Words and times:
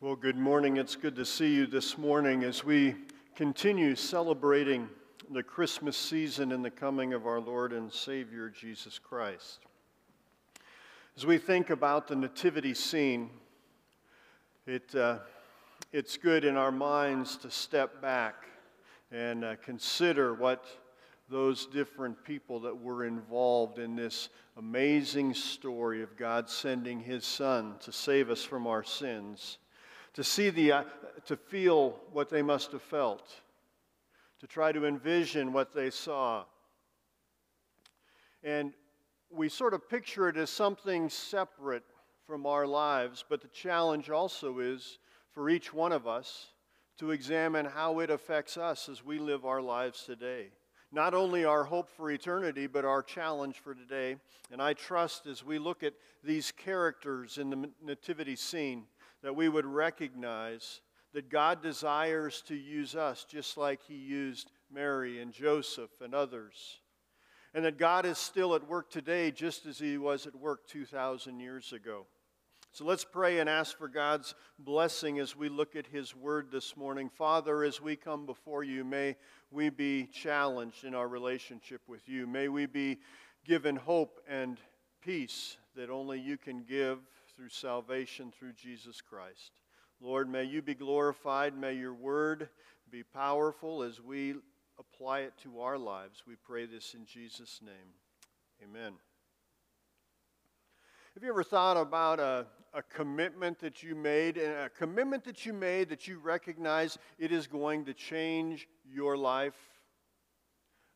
Well, 0.00 0.14
good 0.14 0.38
morning. 0.38 0.76
It's 0.76 0.94
good 0.94 1.16
to 1.16 1.24
see 1.24 1.52
you 1.52 1.66
this 1.66 1.98
morning 1.98 2.44
as 2.44 2.64
we 2.64 2.94
continue 3.34 3.96
celebrating 3.96 4.88
the 5.32 5.42
Christmas 5.42 5.96
season 5.96 6.52
and 6.52 6.64
the 6.64 6.70
coming 6.70 7.14
of 7.14 7.26
our 7.26 7.40
Lord 7.40 7.72
and 7.72 7.92
Savior 7.92 8.48
Jesus 8.48 9.00
Christ. 9.00 9.58
As 11.16 11.26
we 11.26 11.36
think 11.36 11.70
about 11.70 12.06
the 12.06 12.14
nativity 12.14 12.74
scene, 12.74 13.28
it, 14.68 14.94
uh, 14.94 15.18
it's 15.92 16.16
good 16.16 16.44
in 16.44 16.56
our 16.56 16.70
minds 16.70 17.36
to 17.38 17.50
step 17.50 18.00
back 18.00 18.46
and 19.10 19.44
uh, 19.44 19.56
consider 19.64 20.32
what 20.32 20.64
those 21.28 21.66
different 21.66 22.22
people 22.22 22.60
that 22.60 22.80
were 22.80 23.04
involved 23.04 23.80
in 23.80 23.96
this 23.96 24.28
amazing 24.58 25.34
story 25.34 26.04
of 26.04 26.16
God 26.16 26.48
sending 26.48 27.00
His 27.00 27.24
Son 27.24 27.74
to 27.80 27.90
save 27.90 28.30
us 28.30 28.44
from 28.44 28.68
our 28.68 28.84
sins 28.84 29.58
to 30.18 30.24
see 30.24 30.50
the, 30.50 30.72
uh, 30.72 30.82
to 31.24 31.36
feel 31.36 31.94
what 32.10 32.28
they 32.28 32.42
must 32.42 32.72
have 32.72 32.82
felt, 32.82 33.36
to 34.40 34.48
try 34.48 34.72
to 34.72 34.84
envision 34.84 35.52
what 35.52 35.72
they 35.72 35.90
saw. 35.90 36.44
And 38.42 38.72
we 39.30 39.48
sort 39.48 39.74
of 39.74 39.88
picture 39.88 40.28
it 40.28 40.36
as 40.36 40.50
something 40.50 41.08
separate 41.08 41.84
from 42.26 42.46
our 42.46 42.66
lives, 42.66 43.24
but 43.28 43.40
the 43.40 43.46
challenge 43.46 44.10
also 44.10 44.58
is 44.58 44.98
for 45.30 45.48
each 45.48 45.72
one 45.72 45.92
of 45.92 46.08
us 46.08 46.48
to 46.96 47.12
examine 47.12 47.64
how 47.64 48.00
it 48.00 48.10
affects 48.10 48.56
us 48.56 48.88
as 48.88 49.04
we 49.04 49.20
live 49.20 49.46
our 49.46 49.62
lives 49.62 50.02
today. 50.02 50.48
Not 50.90 51.14
only 51.14 51.44
our 51.44 51.62
hope 51.62 51.88
for 51.88 52.10
eternity, 52.10 52.66
but 52.66 52.84
our 52.84 53.04
challenge 53.04 53.60
for 53.60 53.72
today. 53.72 54.16
And 54.50 54.60
I 54.60 54.72
trust 54.72 55.26
as 55.26 55.44
we 55.44 55.60
look 55.60 55.84
at 55.84 55.94
these 56.24 56.50
characters 56.50 57.38
in 57.38 57.50
the 57.50 57.70
nativity 57.80 58.34
scene, 58.34 58.86
that 59.22 59.36
we 59.36 59.48
would 59.48 59.66
recognize 59.66 60.80
that 61.12 61.30
God 61.30 61.62
desires 61.62 62.42
to 62.46 62.54
use 62.54 62.94
us 62.94 63.24
just 63.28 63.56
like 63.56 63.80
He 63.82 63.94
used 63.94 64.52
Mary 64.72 65.20
and 65.20 65.32
Joseph 65.32 65.90
and 66.00 66.14
others. 66.14 66.80
And 67.54 67.64
that 67.64 67.78
God 67.78 68.04
is 68.04 68.18
still 68.18 68.54
at 68.54 68.68
work 68.68 68.90
today 68.90 69.30
just 69.30 69.66
as 69.66 69.78
He 69.78 69.98
was 69.98 70.26
at 70.26 70.34
work 70.34 70.66
2,000 70.68 71.40
years 71.40 71.72
ago. 71.72 72.06
So 72.72 72.84
let's 72.84 73.04
pray 73.04 73.40
and 73.40 73.48
ask 73.48 73.76
for 73.76 73.88
God's 73.88 74.34
blessing 74.58 75.18
as 75.18 75.34
we 75.34 75.48
look 75.48 75.74
at 75.74 75.86
His 75.86 76.14
Word 76.14 76.50
this 76.52 76.76
morning. 76.76 77.08
Father, 77.08 77.64
as 77.64 77.80
we 77.80 77.96
come 77.96 78.26
before 78.26 78.62
you, 78.62 78.84
may 78.84 79.16
we 79.50 79.70
be 79.70 80.06
challenged 80.06 80.84
in 80.84 80.94
our 80.94 81.08
relationship 81.08 81.80
with 81.88 82.06
you. 82.08 82.26
May 82.26 82.48
we 82.48 82.66
be 82.66 82.98
given 83.44 83.74
hope 83.74 84.20
and 84.28 84.58
peace 85.02 85.56
that 85.74 85.88
only 85.88 86.20
you 86.20 86.36
can 86.36 86.62
give 86.62 86.98
through 87.38 87.48
salvation 87.50 88.32
through 88.36 88.52
Jesus 88.52 89.00
Christ. 89.00 89.52
Lord, 90.00 90.28
may 90.28 90.42
you 90.42 90.60
be 90.60 90.74
glorified. 90.74 91.56
May 91.56 91.74
your 91.74 91.94
word 91.94 92.48
be 92.90 93.04
powerful 93.04 93.84
as 93.84 94.00
we 94.00 94.34
apply 94.76 95.20
it 95.20 95.34
to 95.44 95.60
our 95.60 95.78
lives. 95.78 96.24
We 96.26 96.34
pray 96.34 96.66
this 96.66 96.94
in 96.94 97.06
Jesus' 97.06 97.60
name. 97.64 97.94
Amen. 98.60 98.94
Have 101.14 101.22
you 101.22 101.28
ever 101.28 101.44
thought 101.44 101.76
about 101.76 102.18
a, 102.18 102.46
a 102.74 102.82
commitment 102.82 103.60
that 103.60 103.84
you 103.84 103.94
made, 103.94 104.36
and 104.36 104.54
a 104.54 104.68
commitment 104.68 105.22
that 105.22 105.46
you 105.46 105.52
made 105.52 105.90
that 105.90 106.08
you 106.08 106.18
recognize 106.18 106.98
it 107.20 107.30
is 107.30 107.46
going 107.46 107.84
to 107.84 107.94
change 107.94 108.66
your 108.84 109.16
life? 109.16 109.54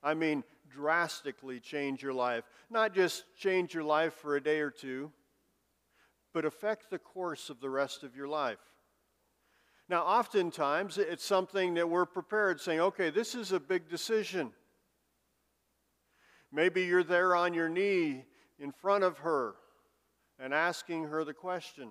I 0.02 0.14
mean, 0.14 0.42
drastically 0.68 1.60
change 1.60 2.02
your 2.02 2.14
life. 2.14 2.42
Not 2.68 2.94
just 2.94 3.26
change 3.36 3.74
your 3.74 3.84
life 3.84 4.14
for 4.14 4.34
a 4.34 4.42
day 4.42 4.58
or 4.58 4.70
two, 4.70 5.12
but 6.32 6.44
affect 6.44 6.90
the 6.90 6.98
course 6.98 7.50
of 7.50 7.60
the 7.60 7.70
rest 7.70 8.02
of 8.02 8.16
your 8.16 8.28
life. 8.28 8.58
Now, 9.88 10.02
oftentimes 10.02 10.96
it's 10.96 11.24
something 11.24 11.74
that 11.74 11.88
we're 11.88 12.06
prepared 12.06 12.60
saying, 12.60 12.80
okay, 12.80 13.10
this 13.10 13.34
is 13.34 13.52
a 13.52 13.60
big 13.60 13.88
decision. 13.88 14.52
Maybe 16.50 16.84
you're 16.84 17.04
there 17.04 17.34
on 17.34 17.52
your 17.52 17.68
knee 17.68 18.24
in 18.58 18.72
front 18.72 19.04
of 19.04 19.18
her 19.18 19.54
and 20.38 20.54
asking 20.54 21.04
her 21.04 21.24
the 21.24 21.34
question, 21.34 21.90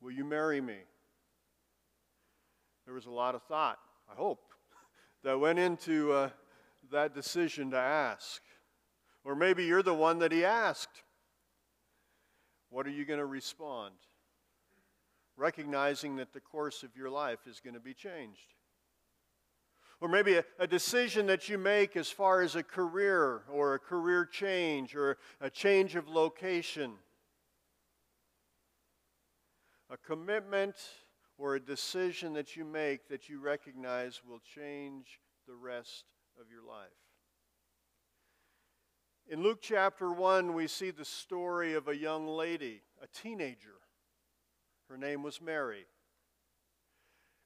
Will 0.00 0.12
you 0.12 0.24
marry 0.24 0.60
me? 0.60 0.76
There 2.84 2.94
was 2.94 3.06
a 3.06 3.10
lot 3.10 3.34
of 3.34 3.42
thought, 3.42 3.78
I 4.10 4.14
hope, 4.14 4.40
that 5.24 5.38
went 5.38 5.58
into 5.58 6.12
uh, 6.12 6.30
that 6.92 7.14
decision 7.14 7.72
to 7.72 7.76
ask. 7.76 8.40
Or 9.24 9.34
maybe 9.34 9.64
you're 9.64 9.82
the 9.82 9.94
one 9.94 10.20
that 10.20 10.30
he 10.30 10.44
asked. 10.44 11.02
What 12.70 12.86
are 12.86 12.90
you 12.90 13.04
going 13.04 13.18
to 13.18 13.26
respond? 13.26 13.94
Recognizing 15.36 16.16
that 16.16 16.32
the 16.32 16.40
course 16.40 16.82
of 16.82 16.96
your 16.96 17.10
life 17.10 17.46
is 17.46 17.60
going 17.60 17.74
to 17.74 17.80
be 17.80 17.94
changed. 17.94 18.54
Or 20.00 20.08
maybe 20.08 20.34
a, 20.34 20.44
a, 20.60 20.66
decision 20.66 21.26
that 21.26 21.48
you 21.48 21.58
make 21.58 21.96
as 21.96 22.08
far 22.08 22.40
as 22.42 22.54
a 22.54 22.62
career 22.62 23.42
or 23.50 23.74
a 23.74 23.78
career 23.80 24.24
change 24.24 24.94
or 24.94 25.18
a 25.40 25.50
change 25.50 25.96
of 25.96 26.08
location. 26.08 26.92
A 29.90 29.96
commitment 29.96 30.76
or 31.36 31.56
a 31.56 31.60
decision 31.60 32.32
that 32.34 32.54
you 32.54 32.64
make 32.64 33.08
that 33.08 33.28
you 33.28 33.40
recognize 33.40 34.20
will 34.24 34.40
change 34.54 35.18
the 35.48 35.54
rest 35.54 36.04
of 36.40 36.46
your 36.48 36.62
life. 36.62 37.07
In 39.30 39.42
Luke 39.42 39.58
chapter 39.60 40.10
1, 40.10 40.54
we 40.54 40.66
see 40.66 40.90
the 40.90 41.04
story 41.04 41.74
of 41.74 41.86
a 41.86 41.94
young 41.94 42.26
lady, 42.26 42.80
a 43.02 43.06
teenager. 43.08 43.76
Her 44.88 44.96
name 44.96 45.22
was 45.22 45.42
Mary. 45.42 45.84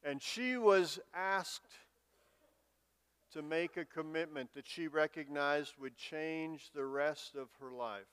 And 0.05 0.23
she 0.23 0.57
was 0.57 1.01
asked 1.13 1.73
to 3.33 3.43
make 3.43 3.77
a 3.77 3.85
commitment 3.85 4.55
that 4.55 4.69
she 4.69 4.87
recognized 4.87 5.75
would 5.77 5.97
change 5.97 6.71
the 6.73 6.85
rest 6.85 7.35
of 7.35 7.49
her 7.61 7.73
life. 7.73 8.07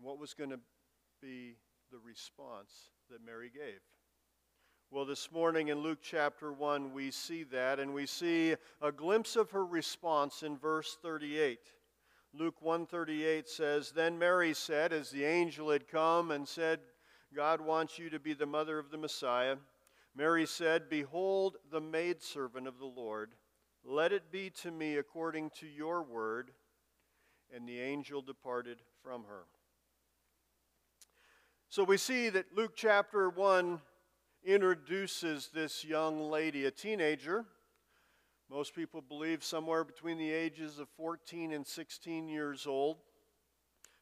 What 0.00 0.18
was 0.18 0.32
going 0.32 0.50
to 0.50 0.60
be 1.20 1.56
the 1.92 1.98
response 1.98 2.88
that 3.10 3.22
Mary 3.22 3.50
gave? 3.52 3.80
Well, 4.94 5.04
this 5.04 5.32
morning 5.32 5.68
in 5.68 5.80
Luke 5.80 5.98
chapter 6.00 6.52
1, 6.52 6.92
we 6.92 7.10
see 7.10 7.42
that, 7.50 7.80
and 7.80 7.92
we 7.92 8.06
see 8.06 8.54
a 8.80 8.92
glimpse 8.92 9.34
of 9.34 9.50
her 9.50 9.66
response 9.66 10.44
in 10.44 10.56
verse 10.56 10.96
38. 11.02 11.58
Luke 12.32 12.54
138 12.60 13.48
says, 13.48 13.90
Then 13.90 14.16
Mary 14.16 14.54
said, 14.54 14.92
as 14.92 15.10
the 15.10 15.24
angel 15.24 15.72
had 15.72 15.88
come 15.88 16.30
and 16.30 16.46
said, 16.46 16.78
God 17.34 17.60
wants 17.60 17.98
you 17.98 18.08
to 18.08 18.20
be 18.20 18.34
the 18.34 18.46
mother 18.46 18.78
of 18.78 18.92
the 18.92 18.96
Messiah. 18.96 19.56
Mary 20.14 20.46
said, 20.46 20.88
Behold 20.88 21.56
the 21.72 21.80
maidservant 21.80 22.68
of 22.68 22.78
the 22.78 22.86
Lord. 22.86 23.32
Let 23.84 24.12
it 24.12 24.30
be 24.30 24.48
to 24.62 24.70
me 24.70 24.98
according 24.98 25.50
to 25.58 25.66
your 25.66 26.04
word. 26.04 26.52
And 27.52 27.68
the 27.68 27.80
angel 27.80 28.22
departed 28.22 28.78
from 29.02 29.24
her. 29.24 29.46
So 31.68 31.82
we 31.82 31.96
see 31.96 32.28
that 32.28 32.56
Luke 32.56 32.74
chapter 32.76 33.28
1 33.28 33.80
introduces 34.44 35.48
this 35.54 35.84
young 35.84 36.30
lady, 36.30 36.66
a 36.66 36.70
teenager. 36.70 37.46
Most 38.50 38.74
people 38.74 39.00
believe 39.00 39.42
somewhere 39.42 39.84
between 39.84 40.18
the 40.18 40.30
ages 40.30 40.78
of 40.78 40.88
14 40.96 41.52
and 41.52 41.66
16 41.66 42.28
years 42.28 42.66
old. 42.66 42.98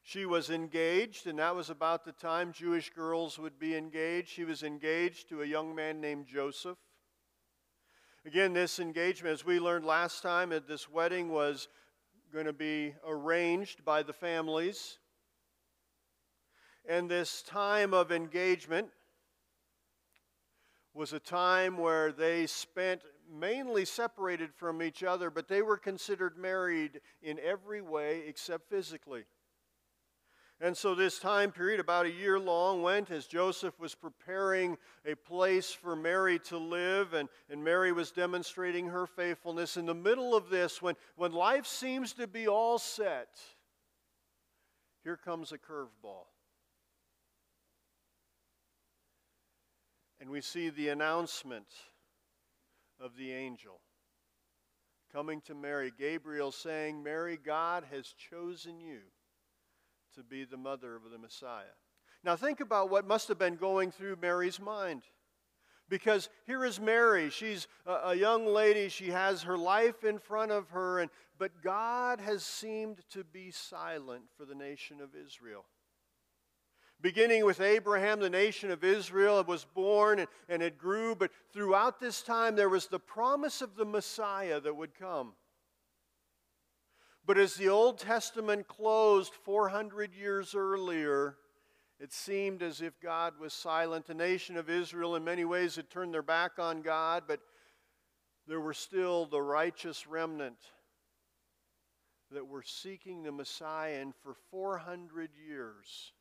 She 0.03 0.25
was 0.25 0.49
engaged, 0.49 1.27
and 1.27 1.39
that 1.39 1.55
was 1.55 1.69
about 1.69 2.03
the 2.03 2.11
time 2.11 2.51
Jewish 2.51 2.89
girls 2.89 3.39
would 3.39 3.57
be 3.57 3.75
engaged. 3.75 4.27
She 4.27 4.43
was 4.43 4.61
engaged 4.61 5.29
to 5.29 5.41
a 5.41 5.45
young 5.45 5.73
man 5.73 6.01
named 6.01 6.27
Joseph. 6.27 6.77
Again, 8.25 8.51
this 8.51 8.79
engagement, 8.79 9.33
as 9.33 9.45
we 9.45 9.59
learned 9.59 9.85
last 9.85 10.21
time, 10.21 10.51
at 10.51 10.67
this 10.67 10.89
wedding 10.89 11.29
was 11.29 11.69
going 12.33 12.45
to 12.45 12.53
be 12.53 12.93
arranged 13.07 13.85
by 13.85 14.03
the 14.03 14.13
families. 14.13 14.97
And 16.87 17.09
this 17.09 17.41
time 17.41 17.93
of 17.93 18.11
engagement 18.11 18.89
was 20.93 21.13
a 21.13 21.19
time 21.19 21.77
where 21.77 22.11
they 22.11 22.45
spent 22.45 23.01
mainly 23.31 23.85
separated 23.85 24.53
from 24.53 24.81
each 24.81 25.03
other, 25.03 25.29
but 25.29 25.47
they 25.47 25.61
were 25.61 25.77
considered 25.77 26.37
married 26.37 27.01
in 27.21 27.39
every 27.39 27.81
way 27.81 28.23
except 28.27 28.69
physically. 28.69 29.23
And 30.61 30.77
so, 30.77 30.95
this 30.95 31.19
time 31.19 31.51
period, 31.51 31.79
about 31.79 32.05
a 32.05 32.11
year 32.11 32.39
long, 32.39 32.81
went 32.83 33.11
as 33.11 33.25
Joseph 33.25 33.77
was 33.79 33.95
preparing 33.95 34.77
a 35.05 35.15
place 35.15 35.71
for 35.71 35.95
Mary 35.95 36.39
to 36.39 36.57
live, 36.57 37.13
and, 37.13 37.27
and 37.49 37.61
Mary 37.61 37.91
was 37.91 38.11
demonstrating 38.11 38.87
her 38.87 39.05
faithfulness. 39.05 39.75
In 39.75 39.85
the 39.85 39.93
middle 39.93 40.35
of 40.35 40.49
this, 40.49 40.81
when, 40.81 40.95
when 41.15 41.33
life 41.33 41.65
seems 41.65 42.13
to 42.13 42.27
be 42.27 42.47
all 42.47 42.77
set, 42.77 43.39
here 45.03 45.17
comes 45.17 45.51
a 45.51 45.57
curveball. 45.57 46.27
And 50.23 50.31
we 50.31 50.39
see 50.39 50.69
the 50.69 50.87
announcement 50.87 51.67
of 52.97 53.17
the 53.17 53.33
angel 53.33 53.81
coming 55.11 55.41
to 55.41 55.53
Mary, 55.53 55.91
Gabriel 55.99 56.49
saying, 56.49 57.03
Mary, 57.03 57.37
God 57.37 57.83
has 57.91 58.07
chosen 58.07 58.79
you 58.79 58.99
to 60.15 60.23
be 60.23 60.45
the 60.45 60.55
mother 60.55 60.95
of 60.95 61.11
the 61.11 61.17
Messiah. 61.17 61.75
Now, 62.23 62.37
think 62.37 62.61
about 62.61 62.89
what 62.89 63.05
must 63.05 63.27
have 63.27 63.37
been 63.37 63.57
going 63.57 63.91
through 63.91 64.15
Mary's 64.21 64.61
mind. 64.61 65.01
Because 65.89 66.29
here 66.45 66.63
is 66.63 66.79
Mary. 66.79 67.29
She's 67.29 67.67
a, 67.85 68.15
young 68.15 68.45
lady. 68.45 68.87
She 68.87 69.09
has 69.09 69.41
her 69.41 69.57
life 69.57 70.05
in 70.05 70.19
front 70.19 70.53
of 70.53 70.69
her, 70.69 70.99
and, 70.99 71.11
but 71.37 71.61
God 71.61 72.21
has 72.21 72.45
seemed 72.45 72.99
to 73.09 73.25
be 73.25 73.51
silent 73.51 74.23
for 74.37 74.45
the 74.45 74.55
nation 74.55 75.01
of 75.01 75.09
Israel. 75.21 75.65
Beginning 77.03 77.43
with 77.45 77.59
Abraham, 77.59 78.21
the 78.21 78.29
nation 78.29 78.71
of 78.71 78.81
Israel 78.81 79.43
was 79.43 79.65
born 79.65 80.19
and, 80.19 80.27
and 80.47 80.63
it 80.63 80.77
grew, 80.77 81.15
but 81.15 81.31
throughout 81.51 81.99
this 81.99 82.21
time 82.21 82.55
there 82.55 82.69
was 82.69 82.87
the 82.87 82.97
promise 82.97 83.61
of 83.61 83.75
the 83.75 83.83
Messiah 83.83 84.61
that 84.61 84.77
would 84.77 84.95
come. 84.95 85.33
But 87.25 87.37
as 87.37 87.55
the 87.55 87.67
Old 87.67 87.99
Testament 87.99 88.69
closed 88.69 89.33
400 89.33 90.15
years 90.15 90.55
earlier, 90.55 91.35
it 91.99 92.13
seemed 92.13 92.63
as 92.63 92.79
if 92.81 92.97
God 93.01 93.33
was 93.37 93.51
silent. 93.51 94.07
The 94.07 94.13
nation 94.13 94.55
of 94.55 94.69
Israel, 94.69 95.17
in 95.17 95.25
many 95.25 95.43
ways, 95.43 95.75
had 95.75 95.89
turned 95.89 96.13
their 96.13 96.21
back 96.21 96.53
on 96.57 96.81
God, 96.81 97.23
but 97.27 97.41
there 98.47 98.61
were 98.61 98.73
still 98.73 99.25
the 99.25 99.41
righteous 99.41 100.07
remnant 100.07 100.57
that 102.31 102.47
were 102.47 102.63
seeking 102.63 103.23
the 103.23 103.31
Messiah, 103.33 103.99
and 104.01 104.13
for 104.23 104.35
400 104.51 105.31
years, 105.45 106.13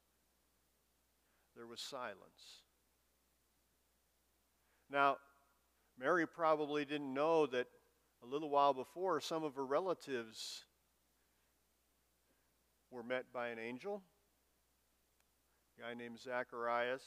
there 1.57 1.67
was 1.67 1.81
silence. 1.81 2.63
Now, 4.91 5.17
Mary 5.99 6.27
probably 6.27 6.85
didn't 6.85 7.13
know 7.13 7.47
that 7.47 7.67
a 8.23 8.27
little 8.27 8.51
while 8.51 8.75
before, 8.75 9.21
some 9.21 9.45
of 9.45 9.55
her 9.57 9.65
relatives 9.65 10.65
were 12.91 13.03
met 13.03 13.33
by 13.33 13.49
an 13.49 13.59
angel. 13.59 14.03
A 15.79 15.83
guy 15.83 15.95
named 15.95 16.19
Zacharias. 16.21 17.03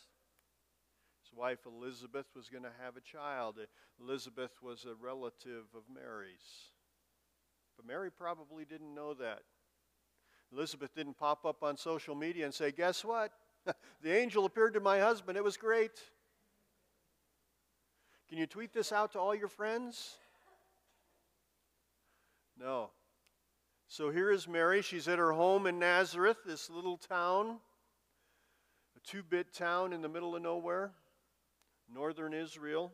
His 1.24 1.34
wife 1.34 1.60
Elizabeth 1.66 2.26
was 2.36 2.50
going 2.50 2.64
to 2.64 2.72
have 2.84 2.98
a 2.98 3.02
child. 3.02 3.58
Elizabeth 4.00 4.52
was 4.62 4.86
a 4.86 4.96
relative 4.96 5.66
of 5.76 5.84
Mary's. 5.94 6.72
But 7.78 7.86
Mary 7.86 8.12
probably 8.12 8.66
didn't 8.66 8.94
know 8.94 9.14
that. 9.16 9.42
Elizabeth 10.52 10.94
didn't 10.96 11.18
pop 11.18 11.46
up 11.46 11.64
on 11.64 11.78
social 11.78 12.16
media 12.16 12.46
and 12.46 12.54
say, 12.54 12.72
Guess 12.72 13.04
what? 13.04 13.32
the 14.02 14.16
angel 14.16 14.46
appeared 14.46 14.74
to 14.74 14.80
my 14.80 15.00
husband. 15.00 15.38
It 15.38 15.44
was 15.44 15.58
great. 15.58 16.02
Can 18.30 18.38
you 18.38 18.48
tweet 18.48 18.74
this 18.74 18.92
out 18.92 19.14
to 19.14 19.20
all 19.20 19.36
your 19.36 19.48
friends? 19.48 20.18
No. 22.60 22.90
So 23.88 24.10
here 24.10 24.32
is 24.32 24.48
Mary. 24.48 24.82
She's 24.82 25.08
at 25.08 25.20
her 25.20 25.32
home 25.32 25.68
in 25.68 25.80
Nazareth, 25.80 26.38
this 26.46 26.70
little 26.70 26.98
town, 26.98 27.60
a 28.96 29.00
two 29.08 29.24
bit 29.24 29.54
town 29.54 29.94
in 29.94 30.02
the 30.02 30.10
middle 30.10 30.36
of 30.36 30.42
nowhere, 30.42 30.92
northern 31.94 32.34
Israel. 32.34 32.92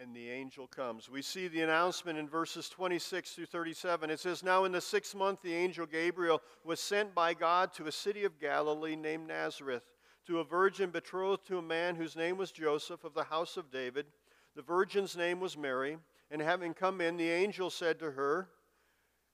And 0.00 0.14
the 0.14 0.30
angel 0.30 0.68
comes. 0.68 1.10
We 1.10 1.22
see 1.22 1.48
the 1.48 1.62
announcement 1.62 2.20
in 2.20 2.28
verses 2.28 2.68
26 2.68 3.32
through 3.32 3.46
37. 3.46 4.10
It 4.10 4.20
says, 4.20 4.44
Now 4.44 4.64
in 4.64 4.70
the 4.70 4.80
sixth 4.80 5.12
month, 5.16 5.42
the 5.42 5.54
angel 5.54 5.86
Gabriel 5.86 6.40
was 6.64 6.78
sent 6.78 7.16
by 7.16 7.34
God 7.34 7.72
to 7.74 7.88
a 7.88 7.92
city 7.92 8.22
of 8.22 8.38
Galilee 8.38 8.94
named 8.94 9.26
Nazareth, 9.26 9.82
to 10.28 10.38
a 10.38 10.44
virgin 10.44 10.90
betrothed 10.90 11.46
to 11.48 11.58
a 11.58 11.62
man 11.62 11.96
whose 11.96 12.14
name 12.14 12.36
was 12.36 12.52
Joseph 12.52 13.02
of 13.02 13.14
the 13.14 13.24
house 13.24 13.56
of 13.56 13.72
David. 13.72 14.06
The 14.54 14.62
virgin's 14.62 15.16
name 15.16 15.40
was 15.40 15.58
Mary. 15.58 15.98
And 16.30 16.40
having 16.40 16.74
come 16.74 17.00
in, 17.00 17.16
the 17.16 17.30
angel 17.30 17.68
said 17.68 17.98
to 17.98 18.12
her, 18.12 18.50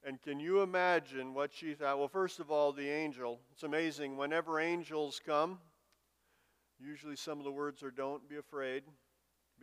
and 0.02 0.20
can 0.22 0.40
you 0.40 0.62
imagine 0.62 1.34
what 1.34 1.52
she 1.52 1.74
thought? 1.74 1.98
Well, 1.98 2.08
first 2.08 2.40
of 2.40 2.50
all, 2.50 2.72
the 2.72 2.88
angel. 2.88 3.40
It's 3.52 3.64
amazing. 3.64 4.16
Whenever 4.16 4.60
angels 4.60 5.20
come, 5.24 5.58
usually 6.78 7.16
some 7.16 7.38
of 7.38 7.44
the 7.44 7.52
words 7.52 7.82
are 7.82 7.90
don't 7.90 8.26
be 8.28 8.36
afraid 8.36 8.84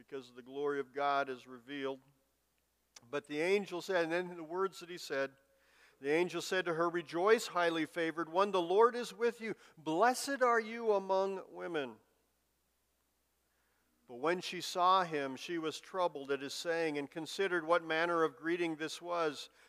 because 0.09 0.31
the 0.35 0.41
glory 0.41 0.79
of 0.79 0.93
God 0.93 1.29
is 1.29 1.47
revealed. 1.47 1.99
But 3.09 3.27
the 3.27 3.41
angel 3.41 3.81
said, 3.81 4.03
and 4.03 4.11
then 4.11 4.35
the 4.35 4.43
words 4.43 4.79
that 4.79 4.89
he 4.89 4.97
said, 4.97 5.31
the 6.01 6.11
angel 6.11 6.41
said 6.41 6.65
to 6.65 6.73
her, 6.73 6.89
Rejoice, 6.89 7.47
highly 7.47 7.85
favored 7.85 8.31
one, 8.31 8.51
the 8.51 8.61
Lord 8.61 8.95
is 8.95 9.15
with 9.15 9.39
you. 9.39 9.55
Blessed 9.77 10.41
are 10.41 10.59
you 10.59 10.93
among 10.93 11.41
women. 11.53 11.91
But 14.07 14.19
when 14.19 14.41
she 14.41 14.61
saw 14.61 15.03
him, 15.03 15.35
she 15.35 15.57
was 15.57 15.79
troubled 15.79 16.31
at 16.31 16.41
his 16.41 16.53
saying 16.53 16.97
and 16.97 17.09
considered 17.09 17.65
what 17.65 17.85
manner 17.85 18.23
of 18.23 18.35
greeting 18.35 18.75
this 18.75 19.01
was. 19.01 19.49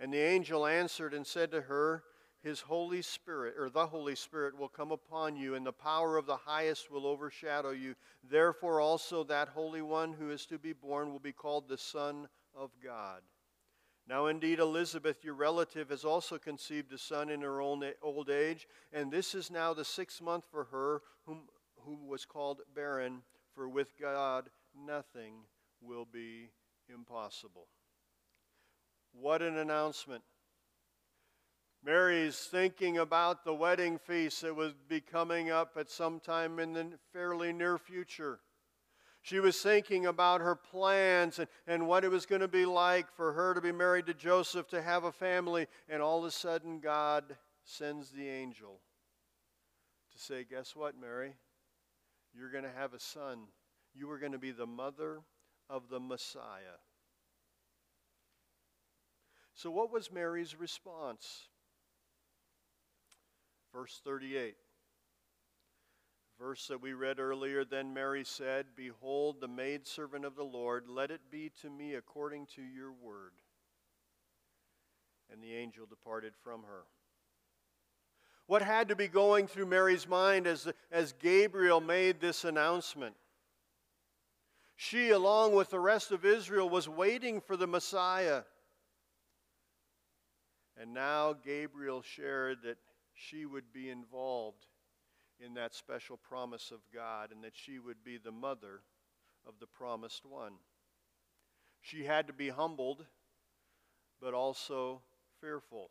And 0.00 0.12
the 0.12 0.18
angel 0.18 0.66
answered 0.66 1.12
and 1.12 1.26
said 1.26 1.50
to 1.50 1.60
her, 1.60 2.04
His 2.42 2.62
Holy 2.62 3.02
Spirit, 3.02 3.54
or 3.58 3.68
the 3.68 3.86
Holy 3.86 4.16
Spirit, 4.16 4.58
will 4.58 4.68
come 4.68 4.92
upon 4.92 5.36
you, 5.36 5.54
and 5.54 5.66
the 5.66 5.72
power 5.72 6.16
of 6.16 6.24
the 6.24 6.38
highest 6.38 6.90
will 6.90 7.06
overshadow 7.06 7.70
you. 7.72 7.94
Therefore, 8.28 8.80
also 8.80 9.22
that 9.24 9.48
Holy 9.48 9.82
One 9.82 10.14
who 10.14 10.30
is 10.30 10.46
to 10.46 10.58
be 10.58 10.72
born 10.72 11.12
will 11.12 11.18
be 11.18 11.32
called 11.32 11.68
the 11.68 11.76
Son 11.76 12.28
of 12.56 12.70
God. 12.82 13.20
Now, 14.08 14.26
indeed, 14.26 14.58
Elizabeth, 14.58 15.22
your 15.22 15.34
relative, 15.34 15.90
has 15.90 16.04
also 16.04 16.38
conceived 16.38 16.92
a 16.92 16.98
son 16.98 17.28
in 17.28 17.42
her 17.42 17.60
old 17.60 18.30
age, 18.30 18.66
and 18.92 19.12
this 19.12 19.34
is 19.34 19.50
now 19.50 19.74
the 19.74 19.84
sixth 19.84 20.22
month 20.22 20.46
for 20.50 20.64
her, 20.64 21.02
whom, 21.26 21.42
who 21.84 21.96
was 22.06 22.24
called 22.24 22.62
barren, 22.74 23.22
for 23.54 23.68
with 23.68 23.92
God 24.00 24.48
nothing 24.74 25.34
will 25.80 26.06
be 26.10 26.50
impossible. 26.92 27.68
What 29.12 29.42
an 29.42 29.56
announcement. 29.56 30.22
Mary's 31.82 32.38
thinking 32.38 32.98
about 32.98 33.44
the 33.44 33.54
wedding 33.54 33.98
feast 33.98 34.42
that 34.42 34.54
would 34.54 34.74
be 34.88 35.00
coming 35.00 35.50
up 35.50 35.76
at 35.78 35.90
some 35.90 36.20
time 36.20 36.58
in 36.58 36.74
the 36.74 36.86
fairly 37.12 37.52
near 37.52 37.78
future. 37.78 38.40
She 39.22 39.40
was 39.40 39.60
thinking 39.60 40.06
about 40.06 40.40
her 40.40 40.54
plans 40.54 41.38
and, 41.38 41.48
and 41.66 41.86
what 41.86 42.04
it 42.04 42.10
was 42.10 42.26
going 42.26 42.40
to 42.40 42.48
be 42.48 42.66
like 42.66 43.10
for 43.14 43.32
her 43.32 43.54
to 43.54 43.60
be 43.60 43.72
married 43.72 44.06
to 44.06 44.14
Joseph, 44.14 44.68
to 44.68 44.82
have 44.82 45.04
a 45.04 45.12
family, 45.12 45.66
and 45.88 46.02
all 46.02 46.20
of 46.20 46.24
a 46.24 46.30
sudden 46.30 46.80
God 46.80 47.36
sends 47.64 48.10
the 48.10 48.28
angel 48.28 48.80
to 50.12 50.18
say, 50.18 50.44
Guess 50.44 50.74
what, 50.76 50.98
Mary? 50.98 51.34
You're 52.34 52.50
going 52.50 52.64
to 52.64 52.70
have 52.70 52.94
a 52.94 53.00
son 53.00 53.48
you 53.94 54.10
are 54.10 54.18
going 54.18 54.32
to 54.32 54.38
be 54.38 54.52
the 54.52 54.66
mother 54.66 55.20
of 55.68 55.88
the 55.88 56.00
Messiah. 56.00 56.78
So, 59.62 59.70
what 59.70 59.92
was 59.92 60.10
Mary's 60.10 60.58
response? 60.58 61.48
Verse 63.74 64.00
38. 64.02 64.54
Verse 66.38 66.66
that 66.68 66.80
we 66.80 66.94
read 66.94 67.20
earlier 67.20 67.62
Then 67.66 67.92
Mary 67.92 68.24
said, 68.24 68.68
Behold, 68.74 69.38
the 69.38 69.48
maidservant 69.48 70.24
of 70.24 70.34
the 70.34 70.44
Lord, 70.44 70.84
let 70.88 71.10
it 71.10 71.20
be 71.30 71.50
to 71.60 71.68
me 71.68 71.92
according 71.92 72.46
to 72.56 72.62
your 72.62 72.90
word. 72.90 73.32
And 75.30 75.42
the 75.42 75.54
angel 75.54 75.84
departed 75.84 76.32
from 76.42 76.62
her. 76.62 76.84
What 78.46 78.62
had 78.62 78.88
to 78.88 78.96
be 78.96 79.08
going 79.08 79.46
through 79.46 79.66
Mary's 79.66 80.08
mind 80.08 80.46
as, 80.46 80.72
as 80.90 81.12
Gabriel 81.12 81.82
made 81.82 82.18
this 82.18 82.46
announcement? 82.46 83.14
She, 84.76 85.10
along 85.10 85.54
with 85.54 85.68
the 85.68 85.80
rest 85.80 86.12
of 86.12 86.24
Israel, 86.24 86.70
was 86.70 86.88
waiting 86.88 87.42
for 87.42 87.58
the 87.58 87.66
Messiah. 87.66 88.44
And 90.80 90.94
now 90.94 91.34
Gabriel 91.34 92.00
shared 92.00 92.62
that 92.64 92.78
she 93.12 93.44
would 93.44 93.70
be 93.70 93.90
involved 93.90 94.66
in 95.38 95.52
that 95.54 95.74
special 95.74 96.16
promise 96.16 96.70
of 96.70 96.78
God 96.94 97.32
and 97.32 97.44
that 97.44 97.54
she 97.54 97.78
would 97.78 98.02
be 98.02 98.16
the 98.16 98.32
mother 98.32 98.80
of 99.46 99.54
the 99.60 99.66
promised 99.66 100.24
one. 100.24 100.54
She 101.82 102.04
had 102.04 102.26
to 102.28 102.32
be 102.32 102.48
humbled, 102.48 103.04
but 104.22 104.32
also 104.32 105.02
fearful. 105.38 105.90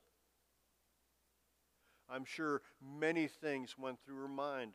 I'm 2.09 2.25
sure 2.25 2.63
many 2.99 3.27
things 3.27 3.75
went 3.77 3.99
through 4.03 4.17
her 4.21 4.27
mind. 4.27 4.71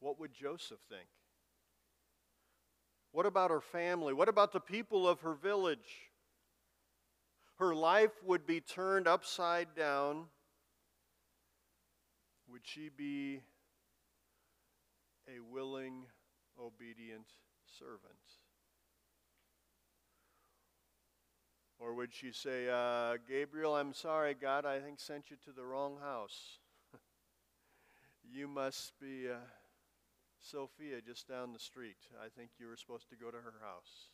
What 0.00 0.20
would 0.20 0.34
Joseph 0.34 0.80
think? 0.90 1.08
What 3.12 3.24
about 3.24 3.50
her 3.50 3.62
family? 3.62 4.12
What 4.12 4.28
about 4.28 4.52
the 4.52 4.60
people 4.60 5.08
of 5.08 5.20
her 5.20 5.34
village? 5.34 6.07
her 7.58 7.74
life 7.74 8.12
would 8.24 8.46
be 8.46 8.60
turned 8.60 9.08
upside 9.08 9.74
down. 9.74 10.26
Would 12.50 12.62
she 12.62 12.88
be 12.88 13.40
a 15.28 15.40
willing, 15.52 16.04
obedient 16.60 17.26
servant? 17.78 18.00
Or 21.80 21.94
would 21.94 22.12
she 22.12 22.32
say, 22.32 22.68
uh, 22.68 23.18
Gabriel, 23.28 23.74
I'm 23.74 23.92
sorry, 23.92 24.34
God, 24.34 24.64
I 24.64 24.80
think 24.80 24.98
sent 24.98 25.30
you 25.30 25.36
to 25.44 25.52
the 25.52 25.64
wrong 25.64 25.98
house. 26.02 26.58
you 28.32 28.48
must 28.48 28.98
be 29.00 29.28
uh, 29.28 29.36
Sophia 30.40 31.00
just 31.00 31.28
down 31.28 31.52
the 31.52 31.58
street. 31.58 31.98
I 32.20 32.28
think 32.36 32.50
you 32.58 32.66
were 32.66 32.76
supposed 32.76 33.08
to 33.10 33.16
go 33.16 33.30
to 33.30 33.36
her 33.36 33.54
house. 33.62 34.08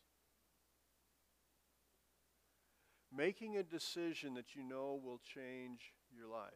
Making 3.16 3.56
a 3.56 3.62
decision 3.62 4.34
that 4.34 4.56
you 4.56 4.62
know 4.64 5.00
will 5.02 5.20
change 5.34 5.92
your 6.16 6.28
life. 6.28 6.50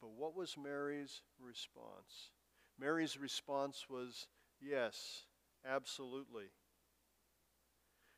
But 0.00 0.10
what 0.10 0.36
was 0.36 0.56
Mary's 0.60 1.22
response? 1.40 2.30
Mary's 2.78 3.18
response 3.18 3.86
was, 3.88 4.26
Yes, 4.60 5.22
absolutely. 5.68 6.50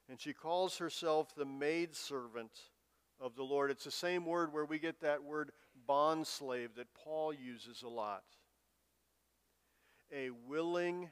And 0.09 0.21
she 0.21 0.33
calls 0.33 0.79
herself 0.79 1.35
the 1.35 1.45
maidservant 1.45 2.53
of 3.21 3.35
the 3.35 3.43
Lord. 3.43 3.71
It's 3.71 3.85
the 3.85 3.91
same 3.91 4.25
word 4.25 4.53
where 4.53 4.65
we 4.65 4.79
get 4.79 5.01
that 5.01 5.23
word 5.23 5.51
bondslave 5.89 6.75
that 6.77 6.95
Paul 6.95 7.33
uses 7.33 7.83
a 7.83 7.89
lot. 7.89 8.25
A 10.13 10.31
willing 10.47 11.11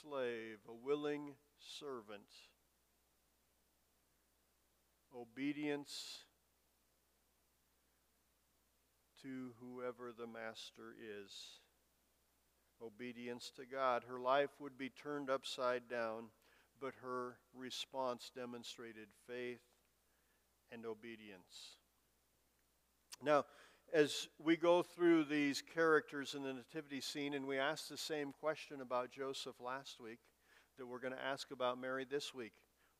slave, 0.00 0.58
a 0.68 0.74
willing 0.74 1.34
servant. 1.58 2.22
Obedience 5.16 6.24
to 9.22 9.50
whoever 9.60 10.12
the 10.16 10.26
master 10.26 10.94
is. 11.00 11.32
Obedience 12.82 13.50
to 13.56 13.64
God. 13.64 14.04
Her 14.08 14.20
life 14.20 14.50
would 14.60 14.78
be 14.78 14.90
turned 14.90 15.30
upside 15.30 15.88
down 15.88 16.26
but 16.80 16.94
her 17.02 17.36
response 17.54 18.30
demonstrated 18.34 19.08
faith 19.26 19.60
and 20.70 20.84
obedience. 20.86 21.78
Now, 23.22 23.44
as 23.92 24.28
we 24.38 24.56
go 24.56 24.82
through 24.82 25.24
these 25.24 25.62
characters 25.62 26.34
in 26.34 26.42
the 26.42 26.52
nativity 26.52 27.00
scene, 27.00 27.34
and 27.34 27.46
we 27.46 27.58
asked 27.58 27.88
the 27.88 27.96
same 27.96 28.32
question 28.32 28.80
about 28.80 29.10
Joseph 29.10 29.60
last 29.60 29.98
week 29.98 30.18
that 30.76 30.86
we're 30.86 31.00
going 31.00 31.14
to 31.14 31.24
ask 31.24 31.50
about 31.50 31.80
Mary 31.80 32.06
this 32.08 32.34
week 32.34 32.52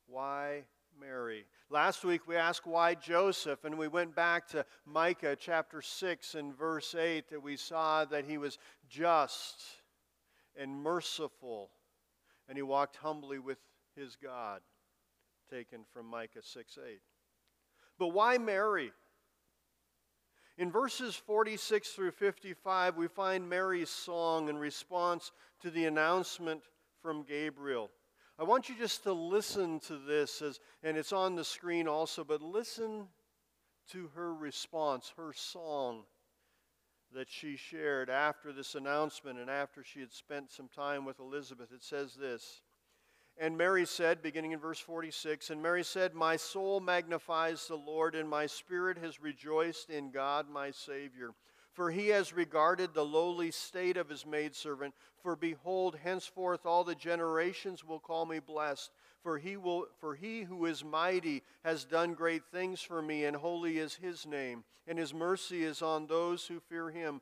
why 0.07 0.63
Mary? 0.99 1.45
Last 1.69 2.03
week 2.03 2.27
we 2.27 2.35
asked 2.35 2.65
why 2.65 2.95
Joseph, 2.95 3.63
and 3.63 3.77
we 3.77 3.87
went 3.87 4.15
back 4.15 4.47
to 4.49 4.65
Micah 4.85 5.35
chapter 5.39 5.81
6 5.81 6.35
and 6.35 6.57
verse 6.57 6.95
8 6.95 7.29
that 7.29 7.41
we 7.41 7.55
saw 7.55 8.05
that 8.05 8.25
he 8.25 8.37
was 8.37 8.57
just 8.89 9.63
and 10.57 10.83
merciful, 10.83 11.69
and 12.47 12.57
he 12.57 12.61
walked 12.61 12.97
humbly 12.97 13.39
with 13.39 13.59
his 13.95 14.15
God, 14.15 14.61
taken 15.49 15.85
from 15.93 16.07
Micah 16.07 16.41
6 16.41 16.77
8. 16.77 16.99
But 17.97 18.09
why 18.09 18.37
Mary? 18.37 18.91
In 20.57 20.71
verses 20.71 21.15
46 21.15 21.89
through 21.91 22.11
55, 22.11 22.97
we 22.97 23.07
find 23.07 23.49
Mary's 23.49 23.89
song 23.89 24.49
in 24.49 24.57
response 24.57 25.31
to 25.61 25.71
the 25.71 25.85
announcement 25.85 26.63
from 27.01 27.23
Gabriel. 27.23 27.89
I 28.39 28.43
want 28.43 28.69
you 28.69 28.75
just 28.75 29.03
to 29.03 29.11
listen 29.11 29.79
to 29.81 29.97
this, 29.97 30.41
as, 30.41 30.59
and 30.81 30.95
it's 30.95 31.11
on 31.11 31.35
the 31.35 31.43
screen 31.43 31.87
also, 31.87 32.23
but 32.23 32.41
listen 32.41 33.07
to 33.91 34.09
her 34.15 34.33
response, 34.33 35.11
her 35.17 35.33
song 35.33 36.03
that 37.13 37.29
she 37.29 37.57
shared 37.57 38.09
after 38.09 38.53
this 38.53 38.75
announcement 38.75 39.39
and 39.39 39.49
after 39.49 39.83
she 39.83 39.99
had 39.99 40.13
spent 40.13 40.51
some 40.51 40.69
time 40.69 41.05
with 41.05 41.19
Elizabeth. 41.19 41.71
It 41.73 41.83
says 41.83 42.15
this 42.15 42.61
and 43.39 43.57
Mary 43.57 43.85
said, 43.85 44.21
beginning 44.21 44.51
in 44.51 44.59
verse 44.59 44.79
46, 44.79 45.49
and 45.49 45.63
Mary 45.63 45.83
said, 45.83 46.13
My 46.13 46.35
soul 46.35 46.81
magnifies 46.81 47.67
the 47.67 47.77
Lord, 47.77 48.13
and 48.13 48.29
my 48.29 48.45
spirit 48.45 48.97
has 48.97 49.21
rejoiced 49.21 49.89
in 49.89 50.11
God 50.11 50.49
my 50.49 50.71
Savior. 50.71 51.31
For 51.79 51.91
he 51.91 52.09
has 52.09 52.33
regarded 52.33 52.93
the 52.93 53.05
lowly 53.05 53.51
state 53.51 53.95
of 53.95 54.09
his 54.09 54.25
maidservant. 54.25 54.93
For 55.23 55.37
behold, 55.37 55.95
henceforth 56.03 56.65
all 56.65 56.83
the 56.83 56.93
generations 56.93 57.85
will 57.85 58.01
call 58.01 58.25
me 58.25 58.39
blessed. 58.39 58.91
For 59.23 59.37
he, 59.37 59.55
will, 59.55 59.85
for 59.97 60.13
he 60.13 60.41
who 60.41 60.65
is 60.65 60.83
mighty 60.83 61.41
has 61.63 61.85
done 61.85 62.15
great 62.15 62.43
things 62.51 62.81
for 62.81 63.01
me, 63.01 63.23
and 63.23 63.37
holy 63.37 63.77
is 63.77 63.95
his 63.95 64.25
name. 64.25 64.65
And 64.89 64.99
his 64.99 65.13
mercy 65.13 65.63
is 65.63 65.81
on 65.81 66.07
those 66.07 66.45
who 66.45 66.59
fear 66.59 66.89
him 66.89 67.21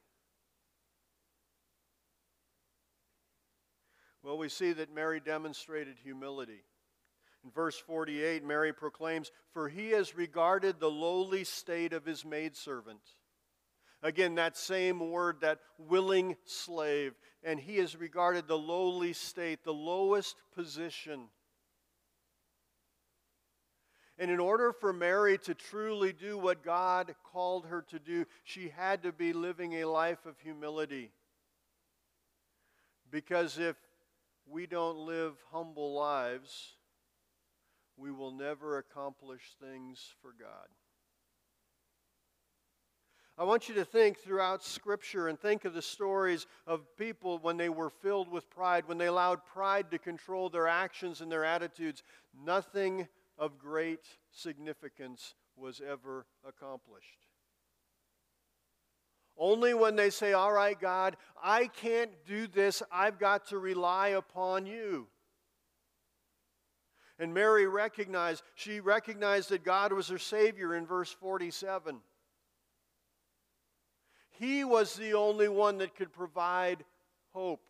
Well, 4.23 4.37
we 4.37 4.49
see 4.49 4.73
that 4.73 4.93
Mary 4.93 5.19
demonstrated 5.19 5.97
humility. 6.03 6.63
In 7.43 7.49
verse 7.51 7.77
48, 7.77 8.43
Mary 8.43 8.71
proclaims, 8.71 9.31
For 9.51 9.67
he 9.67 9.89
has 9.89 10.15
regarded 10.15 10.79
the 10.79 10.91
lowly 10.91 11.43
state 11.43 11.91
of 11.91 12.05
his 12.05 12.23
maidservant. 12.23 13.01
Again, 14.03 14.35
that 14.35 14.57
same 14.57 15.11
word, 15.11 15.41
that 15.41 15.59
willing 15.77 16.35
slave. 16.45 17.13
And 17.43 17.59
he 17.59 17.77
has 17.77 17.95
regarded 17.95 18.47
the 18.47 18.57
lowly 18.57 19.13
state, 19.13 19.63
the 19.63 19.73
lowest 19.73 20.35
position. 20.53 21.27
And 24.19 24.29
in 24.29 24.39
order 24.39 24.71
for 24.71 24.93
Mary 24.93 25.39
to 25.39 25.55
truly 25.55 26.13
do 26.13 26.37
what 26.37 26.63
God 26.63 27.15
called 27.31 27.65
her 27.65 27.83
to 27.89 27.97
do, 27.97 28.25
she 28.43 28.69
had 28.69 29.01
to 29.01 29.11
be 29.11 29.33
living 29.33 29.73
a 29.81 29.85
life 29.85 30.27
of 30.27 30.39
humility. 30.39 31.11
Because 33.09 33.57
if 33.57 33.75
we 34.45 34.67
don't 34.67 34.97
live 34.97 35.33
humble 35.51 35.93
lives, 35.93 36.73
we 37.97 38.11
will 38.11 38.31
never 38.31 38.77
accomplish 38.77 39.53
things 39.61 40.13
for 40.21 40.33
God. 40.39 40.67
I 43.37 43.43
want 43.43 43.69
you 43.69 43.75
to 43.75 43.85
think 43.85 44.19
throughout 44.19 44.63
Scripture 44.63 45.27
and 45.27 45.39
think 45.39 45.65
of 45.65 45.73
the 45.73 45.81
stories 45.81 46.45
of 46.67 46.95
people 46.97 47.39
when 47.39 47.57
they 47.57 47.69
were 47.69 47.89
filled 47.89 48.29
with 48.29 48.49
pride, 48.49 48.87
when 48.87 48.97
they 48.97 49.07
allowed 49.07 49.45
pride 49.45 49.89
to 49.91 49.97
control 49.97 50.49
their 50.49 50.67
actions 50.67 51.21
and 51.21 51.31
their 51.31 51.45
attitudes. 51.45 52.03
Nothing 52.45 53.07
of 53.37 53.57
great 53.57 54.05
significance 54.31 55.33
was 55.55 55.81
ever 55.81 56.27
accomplished. 56.47 57.30
Only 59.37 59.73
when 59.73 59.95
they 59.95 60.09
say, 60.09 60.33
All 60.33 60.51
right, 60.51 60.79
God, 60.79 61.17
I 61.41 61.67
can't 61.67 62.11
do 62.25 62.47
this, 62.47 62.83
I've 62.91 63.19
got 63.19 63.47
to 63.47 63.57
rely 63.57 64.09
upon 64.09 64.65
you. 64.65 65.07
And 67.19 67.33
Mary 67.33 67.67
recognized, 67.67 68.43
she 68.55 68.79
recognized 68.79 69.49
that 69.49 69.63
God 69.63 69.93
was 69.93 70.07
her 70.07 70.17
Savior 70.17 70.75
in 70.75 70.87
verse 70.87 71.11
47. 71.11 71.99
He 74.31 74.63
was 74.63 74.95
the 74.95 75.13
only 75.13 75.47
one 75.47 75.77
that 75.77 75.95
could 75.95 76.11
provide 76.11 76.83
hope. 77.31 77.61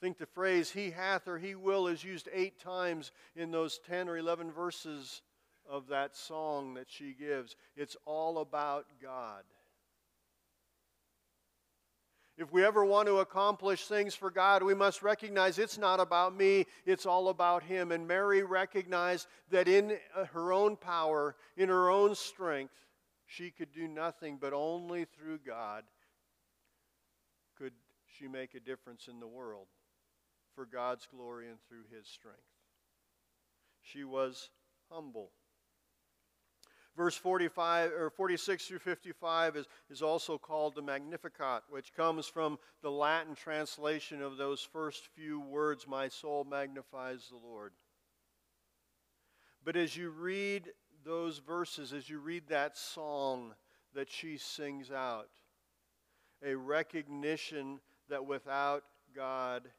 I 0.00 0.06
think 0.06 0.16
the 0.16 0.26
phrase 0.26 0.70
he 0.70 0.90
hath 0.90 1.28
or 1.28 1.38
he 1.38 1.54
will 1.54 1.88
is 1.88 2.04
used 2.04 2.28
eight 2.32 2.58
times 2.58 3.12
in 3.36 3.50
those 3.50 3.80
10 3.86 4.08
or 4.08 4.16
11 4.16 4.50
verses 4.52 5.20
of 5.68 5.88
that 5.88 6.16
song 6.16 6.74
that 6.74 6.86
she 6.88 7.14
gives. 7.18 7.56
It's 7.76 7.96
all 8.04 8.38
about 8.38 8.86
God. 9.02 9.42
If 12.38 12.52
we 12.52 12.64
ever 12.64 12.84
want 12.84 13.08
to 13.08 13.16
accomplish 13.16 13.86
things 13.86 14.14
for 14.14 14.30
God, 14.30 14.62
we 14.62 14.72
must 14.72 15.02
recognize 15.02 15.58
it's 15.58 15.76
not 15.76 15.98
about 15.98 16.36
me, 16.36 16.66
it's 16.86 17.04
all 17.04 17.30
about 17.30 17.64
Him. 17.64 17.90
And 17.90 18.06
Mary 18.06 18.44
recognized 18.44 19.26
that 19.50 19.66
in 19.66 19.98
her 20.32 20.52
own 20.52 20.76
power, 20.76 21.34
in 21.56 21.68
her 21.68 21.90
own 21.90 22.14
strength, 22.14 22.74
she 23.26 23.50
could 23.50 23.72
do 23.72 23.88
nothing, 23.88 24.38
but 24.40 24.52
only 24.52 25.04
through 25.04 25.38
God 25.44 25.82
could 27.56 27.72
she 28.06 28.28
make 28.28 28.54
a 28.54 28.60
difference 28.60 29.08
in 29.08 29.18
the 29.18 29.26
world 29.26 29.66
for 30.54 30.64
God's 30.64 31.08
glory 31.10 31.48
and 31.48 31.58
through 31.68 31.84
His 31.94 32.06
strength. 32.06 32.38
She 33.82 34.04
was 34.04 34.50
humble. 34.90 35.30
Verse 36.98 37.14
45 37.14 37.92
or 37.92 38.10
46 38.10 38.66
through 38.66 38.80
55 38.80 39.54
is, 39.54 39.66
is 39.88 40.02
also 40.02 40.36
called 40.36 40.74
the 40.74 40.82
Magnificat, 40.82 41.62
which 41.70 41.94
comes 41.94 42.26
from 42.26 42.58
the 42.82 42.90
Latin 42.90 43.36
translation 43.36 44.20
of 44.20 44.36
those 44.36 44.62
first 44.62 45.06
few 45.14 45.38
words, 45.38 45.86
My 45.86 46.08
soul 46.08 46.42
magnifies 46.42 47.28
the 47.30 47.36
Lord. 47.36 47.72
But 49.64 49.76
as 49.76 49.96
you 49.96 50.10
read 50.10 50.72
those 51.04 51.38
verses, 51.38 51.92
as 51.92 52.10
you 52.10 52.18
read 52.18 52.48
that 52.48 52.76
song 52.76 53.54
that 53.94 54.10
she 54.10 54.36
sings 54.36 54.90
out, 54.90 55.28
a 56.44 56.56
recognition 56.56 57.78
that 58.08 58.26
without 58.26 58.82
God 59.14 59.70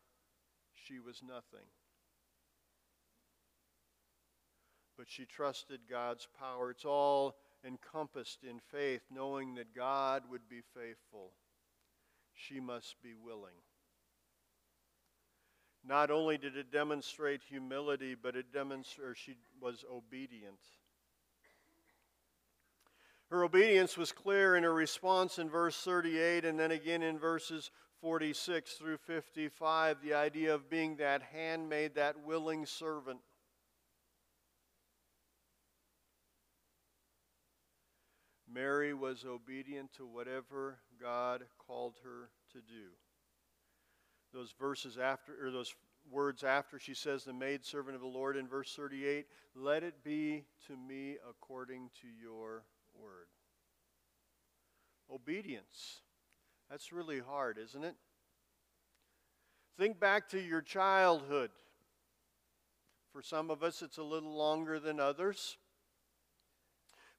she 0.73 0.99
was 0.99 1.21
nothing. 1.21 1.67
But 4.99 5.09
she 5.09 5.23
trusted 5.23 5.79
God's 5.89 6.27
power. 6.37 6.71
It's 6.71 6.83
all 6.83 7.37
encompassed 7.65 8.39
in 8.43 8.59
faith, 8.59 9.01
knowing 9.09 9.55
that 9.55 9.73
God 9.73 10.23
would 10.29 10.49
be 10.49 10.59
faithful. 10.75 11.31
She 12.33 12.59
must 12.59 13.01
be 13.01 13.13
willing. 13.13 13.55
Not 15.87 16.11
only 16.11 16.37
did 16.37 16.57
it 16.57 16.69
demonstrate 16.69 17.43
humility, 17.47 18.13
but 18.13 18.35
it 18.35 18.51
demonstrated 18.51 19.15
she 19.15 19.35
was 19.61 19.85
obedient. 19.89 20.59
Her 23.29 23.45
obedience 23.45 23.97
was 23.97 24.11
clear 24.11 24.57
in 24.57 24.63
her 24.63 24.73
response 24.73 25.39
in 25.39 25.49
verse 25.49 25.81
38 25.81 26.43
and 26.43 26.59
then 26.59 26.71
again 26.71 27.03
in 27.03 27.17
verses 27.17 27.71
46 28.01 28.73
through 28.73 28.97
55. 28.97 30.01
The 30.03 30.15
idea 30.15 30.53
of 30.53 30.69
being 30.69 30.97
that 30.97 31.21
handmaid, 31.21 31.95
that 31.95 32.25
willing 32.25 32.65
servant. 32.65 33.19
Mary 38.51 38.93
was 38.93 39.25
obedient 39.27 39.93
to 39.93 40.05
whatever 40.05 40.79
God 41.01 41.43
called 41.57 41.95
her 42.03 42.29
to 42.53 42.59
do. 42.59 42.89
Those 44.33 44.53
verses 44.59 44.97
after, 44.97 45.33
or 45.45 45.51
those 45.51 45.73
words 46.11 46.43
after 46.43 46.79
she 46.79 46.93
says, 46.93 47.23
the 47.23 47.33
maid 47.33 47.63
servant 47.63 47.95
of 47.95 48.01
the 48.01 48.07
Lord 48.07 48.37
in 48.37 48.47
verse 48.47 48.73
38, 48.75 49.27
let 49.55 49.83
it 49.83 50.03
be 50.03 50.45
to 50.67 50.75
me 50.75 51.17
according 51.27 51.89
to 52.01 52.07
your 52.07 52.63
word. 52.99 53.27
Obedience. 55.13 56.01
That's 56.69 56.91
really 56.91 57.19
hard, 57.19 57.57
isn't 57.57 57.83
it? 57.83 57.95
Think 59.77 59.99
back 59.99 60.29
to 60.29 60.39
your 60.39 60.61
childhood. 60.61 61.51
For 63.11 63.21
some 63.21 63.49
of 63.49 63.63
us, 63.63 63.81
it's 63.81 63.97
a 63.97 64.03
little 64.03 64.35
longer 64.35 64.79
than 64.79 64.99
others. 64.99 65.57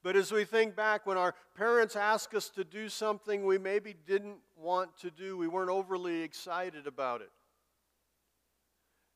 But 0.02 0.16
as 0.16 0.32
we 0.32 0.44
think 0.44 0.74
back, 0.74 1.06
when 1.06 1.18
our 1.18 1.34
parents 1.54 1.94
ask 1.94 2.34
us 2.34 2.48
to 2.50 2.64
do 2.64 2.88
something 2.88 3.44
we 3.44 3.58
maybe 3.58 3.94
didn't 4.06 4.38
want 4.56 4.96
to 4.98 5.10
do, 5.10 5.36
we 5.36 5.46
weren't 5.46 5.70
overly 5.70 6.22
excited 6.22 6.86
about 6.86 7.20
it. 7.20 7.30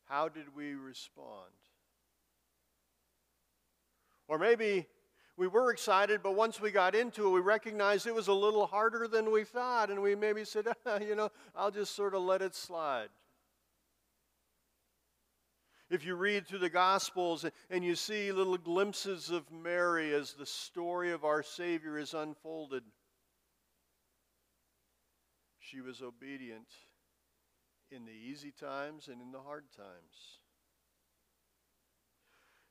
How 0.05 0.29
did 0.29 0.55
we 0.55 0.75
respond? 0.75 1.53
Or 4.29 4.39
maybe 4.39 4.87
we 5.37 5.47
were 5.49 5.73
excited, 5.73 6.23
but 6.23 6.35
once 6.35 6.61
we 6.61 6.71
got 6.71 6.95
into 6.95 7.27
it, 7.27 7.31
we 7.31 7.41
recognized 7.41 8.07
it 8.07 8.15
was 8.15 8.29
a 8.29 8.35
little 8.35 8.67
harder 8.67 9.09
than 9.09 9.33
we 9.33 9.45
thought, 9.45 9.91
and 9.91 10.03
we 10.03 10.15
maybe 10.15 10.45
said, 10.45 10.67
you 11.01 11.15
know, 11.15 11.31
I'll 11.57 11.71
just 11.71 11.97
sort 11.97 12.15
of 12.15 12.23
let 12.23 12.43
it 12.43 12.55
slide. 12.55 13.09
If 15.91 16.05
you 16.05 16.15
read 16.15 16.47
through 16.47 16.61
the 16.61 16.71
Gospels 16.71 17.45
and 17.71 17.85
you 17.85 17.95
see 17.95 18.33
little 18.33 18.57
glimpses 18.57 19.31
of 19.31 19.51
Mary 19.53 20.15
as 20.15 20.33
the 20.33 20.47
story 20.47 21.13
of 21.13 21.25
our 21.25 21.43
Savior 21.43 21.99
is 21.99 22.15
unfolded, 22.15 22.83
she 25.61 25.81
was 25.81 26.01
obedient 26.01 26.69
in 27.91 28.07
the 28.07 28.13
easy 28.13 28.51
times 28.51 29.09
and 29.09 29.21
in 29.21 29.31
the 29.31 29.41
hard 29.41 29.65
times. 29.77 30.39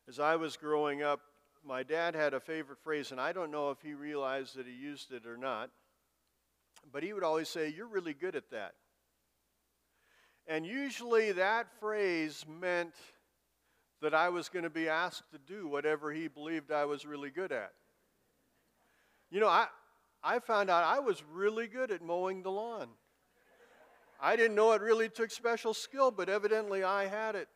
As 0.07 0.19
I 0.19 0.35
was 0.35 0.57
growing 0.57 1.01
up, 1.01 1.21
my 1.65 1.83
dad 1.83 2.13
had 2.13 2.33
a 2.33 2.39
favorite 2.39 2.79
phrase, 2.83 3.11
and 3.11 3.21
I 3.21 3.31
don't 3.31 3.51
know 3.51 3.71
if 3.71 3.81
he 3.81 3.93
realized 3.93 4.57
that 4.57 4.65
he 4.65 4.73
used 4.73 5.13
it 5.13 5.25
or 5.25 5.37
not, 5.37 5.69
but 6.91 7.03
he 7.03 7.13
would 7.13 7.23
always 7.23 7.47
say, 7.47 7.69
You're 7.69 7.87
really 7.87 8.13
good 8.13 8.35
at 8.35 8.49
that. 8.51 8.73
And 10.47 10.65
usually 10.65 11.31
that 11.33 11.67
phrase 11.79 12.45
meant 12.47 12.93
that 14.01 14.13
I 14.13 14.29
was 14.29 14.49
going 14.49 14.63
to 14.63 14.69
be 14.69 14.89
asked 14.89 15.31
to 15.31 15.37
do 15.37 15.67
whatever 15.67 16.11
he 16.11 16.27
believed 16.27 16.71
I 16.71 16.85
was 16.85 17.05
really 17.05 17.29
good 17.29 17.51
at. 17.51 17.71
You 19.31 19.39
know, 19.39 19.47
I, 19.47 19.67
I 20.21 20.39
found 20.39 20.69
out 20.69 20.83
I 20.83 20.99
was 20.99 21.23
really 21.31 21.67
good 21.67 21.91
at 21.91 22.01
mowing 22.01 22.43
the 22.43 22.51
lawn. 22.51 22.89
I 24.21 24.35
didn't 24.35 24.55
know 24.55 24.73
it 24.73 24.81
really 24.81 25.09
took 25.09 25.31
special 25.31 25.73
skill, 25.73 26.11
but 26.11 26.29
evidently 26.29 26.83
I 26.83 27.07
had 27.07 27.35
it. 27.35 27.47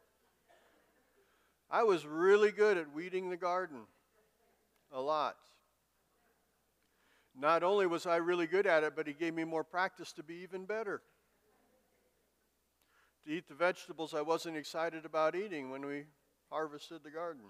I 1.69 1.83
was 1.83 2.05
really 2.05 2.51
good 2.51 2.77
at 2.77 2.93
weeding 2.93 3.29
the 3.29 3.37
garden. 3.37 3.81
A 4.93 5.01
lot. 5.01 5.35
Not 7.37 7.61
only 7.61 7.85
was 7.85 8.05
I 8.05 8.15
really 8.17 8.47
good 8.47 8.65
at 8.65 8.83
it, 8.83 8.95
but 8.95 9.05
he 9.05 9.13
gave 9.13 9.33
me 9.33 9.43
more 9.43 9.65
practice 9.65 10.13
to 10.13 10.23
be 10.23 10.35
even 10.35 10.65
better 10.65 11.01
to 13.27 13.33
eat 13.33 13.47
the 13.47 13.53
vegetables 13.53 14.13
I 14.13 14.21
wasn't 14.21 14.55
excited 14.55 15.05
about 15.05 15.35
eating 15.35 15.69
when 15.69 15.85
we 15.85 16.05
harvested 16.49 17.03
the 17.03 17.11
garden. 17.11 17.43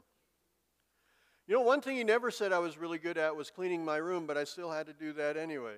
You 1.48 1.56
know, 1.56 1.62
one 1.62 1.82
thing 1.82 1.96
he 1.96 2.04
never 2.04 2.32
said 2.32 2.52
I 2.52 2.60
was 2.60 2.78
really 2.78 2.98
good 2.98 3.18
at 3.18 3.36
was 3.36 3.52
cleaning 3.52 3.86
my 3.86 3.98
room, 3.98 4.26
but 4.26 4.38
I 4.38 4.44
still 4.44 4.72
had 4.72 4.88
to 4.88 4.94
do 4.94 5.14
that 5.14 5.38
anyway. 5.38 5.76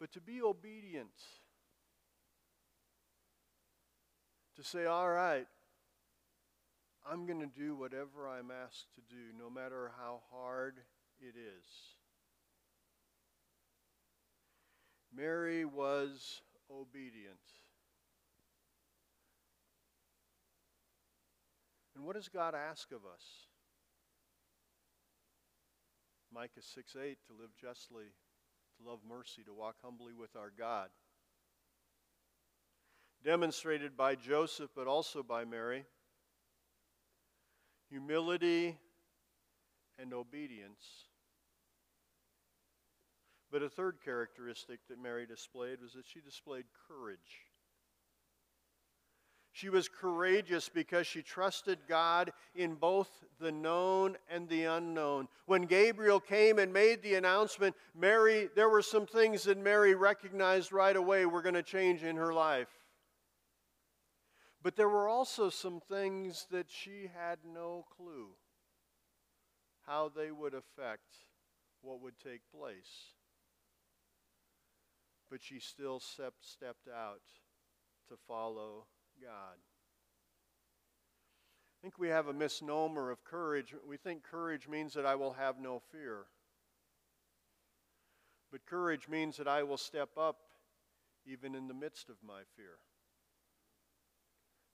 But 0.00 0.12
to 0.12 0.20
be 0.20 0.40
obedient, 0.40 1.10
to 4.56 4.64
say, 4.64 4.86
all 4.86 5.10
right, 5.10 5.46
I'm 7.08 7.26
going 7.26 7.40
to 7.40 7.46
do 7.46 7.74
whatever 7.74 8.28
I'm 8.28 8.50
asked 8.50 8.86
to 8.94 9.02
do, 9.14 9.22
no 9.38 9.50
matter 9.50 9.92
how 9.98 10.20
hard 10.32 10.78
it 11.20 11.34
is. 11.36 11.97
Mary 15.18 15.64
was 15.64 16.42
obedient. 16.70 17.40
And 21.96 22.04
what 22.06 22.14
does 22.14 22.28
God 22.28 22.54
ask 22.54 22.92
of 22.92 22.98
us? 22.98 23.24
Micah 26.32 26.62
6 26.62 26.94
8, 26.94 27.18
to 27.26 27.32
live 27.32 27.50
justly, 27.60 28.04
to 28.76 28.88
love 28.88 29.00
mercy, 29.08 29.42
to 29.42 29.52
walk 29.52 29.74
humbly 29.82 30.12
with 30.12 30.36
our 30.36 30.52
God. 30.56 30.88
Demonstrated 33.24 33.96
by 33.96 34.14
Joseph, 34.14 34.70
but 34.76 34.86
also 34.86 35.24
by 35.24 35.44
Mary. 35.44 35.84
Humility 37.90 38.78
and 39.98 40.14
obedience. 40.14 41.07
But 43.50 43.62
a 43.62 43.68
third 43.68 43.98
characteristic 44.04 44.80
that 44.88 45.02
Mary 45.02 45.26
displayed 45.26 45.80
was 45.80 45.94
that 45.94 46.06
she 46.06 46.20
displayed 46.20 46.64
courage. 46.86 47.18
She 49.52 49.70
was 49.70 49.88
courageous 49.88 50.68
because 50.68 51.06
she 51.06 51.22
trusted 51.22 51.78
God 51.88 52.32
in 52.54 52.74
both 52.74 53.10
the 53.40 53.50
known 53.50 54.16
and 54.30 54.48
the 54.48 54.64
unknown. 54.64 55.26
When 55.46 55.62
Gabriel 55.62 56.20
came 56.20 56.58
and 56.58 56.72
made 56.72 57.02
the 57.02 57.14
announcement, 57.14 57.74
Mary, 57.92 58.50
there 58.54 58.68
were 58.68 58.82
some 58.82 59.06
things 59.06 59.44
that 59.44 59.58
Mary 59.58 59.94
recognized 59.94 60.72
right 60.72 60.94
away 60.94 61.26
were 61.26 61.42
going 61.42 61.54
to 61.54 61.62
change 61.62 62.04
in 62.04 62.16
her 62.16 62.32
life. 62.32 62.68
But 64.62 64.76
there 64.76 64.88
were 64.88 65.08
also 65.08 65.50
some 65.50 65.80
things 65.80 66.46
that 66.50 66.66
she 66.68 67.10
had 67.12 67.38
no 67.44 67.86
clue 67.96 68.28
how 69.86 70.12
they 70.14 70.30
would 70.30 70.54
affect 70.54 71.16
what 71.80 72.00
would 72.02 72.18
take 72.22 72.42
place. 72.54 73.14
But 75.30 75.42
she 75.42 75.60
still 75.60 76.00
stepped 76.00 76.88
out 76.88 77.20
to 78.08 78.16
follow 78.26 78.86
God. 79.20 79.58
I 81.78 81.82
think 81.82 81.98
we 81.98 82.08
have 82.08 82.28
a 82.28 82.32
misnomer 82.32 83.10
of 83.10 83.24
courage. 83.24 83.74
We 83.86 83.96
think 83.96 84.22
courage 84.24 84.66
means 84.68 84.94
that 84.94 85.06
I 85.06 85.14
will 85.14 85.34
have 85.34 85.60
no 85.60 85.80
fear. 85.92 86.24
But 88.50 88.66
courage 88.66 89.08
means 89.08 89.36
that 89.36 89.46
I 89.46 89.62
will 89.62 89.76
step 89.76 90.10
up 90.16 90.38
even 91.26 91.54
in 91.54 91.68
the 91.68 91.74
midst 91.74 92.08
of 92.08 92.16
my 92.26 92.40
fear. 92.56 92.78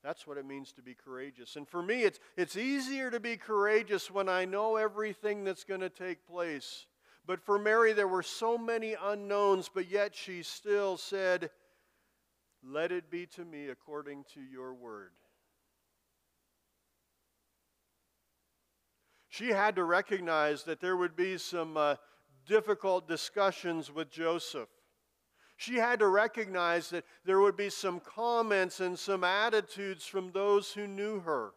That's 0.02 0.26
what 0.26 0.38
it 0.38 0.46
means 0.46 0.72
to 0.72 0.82
be 0.82 0.94
courageous. 0.94 1.56
And 1.56 1.66
for 1.66 1.82
me, 1.82 2.02
it's, 2.02 2.20
it's 2.36 2.56
easier 2.56 3.10
to 3.10 3.18
be 3.18 3.36
courageous 3.36 4.10
when 4.10 4.28
I 4.28 4.44
know 4.44 4.76
everything 4.76 5.44
that's 5.44 5.64
going 5.64 5.80
to 5.80 5.88
take 5.88 6.26
place. 6.26 6.86
But 7.26 7.40
for 7.40 7.58
Mary, 7.58 7.92
there 7.92 8.08
were 8.08 8.22
so 8.22 8.58
many 8.58 8.94
unknowns, 9.00 9.70
but 9.72 9.90
yet 9.90 10.14
she 10.14 10.42
still 10.42 10.96
said, 10.96 11.50
let 12.62 12.92
it 12.92 13.10
be 13.10 13.26
to 13.26 13.44
me 13.44 13.68
according 13.68 14.24
to 14.34 14.40
your 14.40 14.74
word. 14.74 15.12
She 19.28 19.48
had 19.48 19.76
to 19.76 19.84
recognize 19.84 20.64
that 20.64 20.80
there 20.80 20.96
would 20.96 21.16
be 21.16 21.38
some 21.38 21.76
uh, 21.76 21.96
difficult 22.46 23.08
discussions 23.08 23.92
with 23.92 24.10
Joseph. 24.10 24.68
She 25.56 25.76
had 25.76 25.98
to 26.00 26.08
recognize 26.08 26.90
that 26.90 27.04
there 27.24 27.40
would 27.40 27.56
be 27.56 27.70
some 27.70 28.00
comments 28.00 28.80
and 28.80 28.98
some 28.98 29.24
attitudes 29.24 30.06
from 30.06 30.30
those 30.30 30.72
who 30.72 30.86
knew 30.86 31.20
her. 31.20 31.52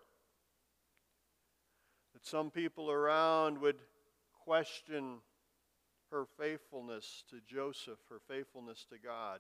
That 2.13 2.25
some 2.25 2.51
people 2.51 2.89
around 2.89 3.59
would 3.59 3.77
question 4.43 5.17
her 6.11 6.25
faithfulness 6.37 7.23
to 7.29 7.41
Joseph, 7.45 7.99
her 8.09 8.19
faithfulness 8.27 8.85
to 8.89 8.97
God. 8.97 9.39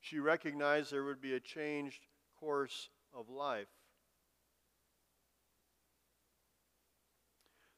She 0.00 0.18
recognized 0.18 0.90
there 0.90 1.04
would 1.04 1.20
be 1.20 1.34
a 1.34 1.40
changed 1.40 2.06
course 2.38 2.88
of 3.14 3.28
life. 3.28 3.68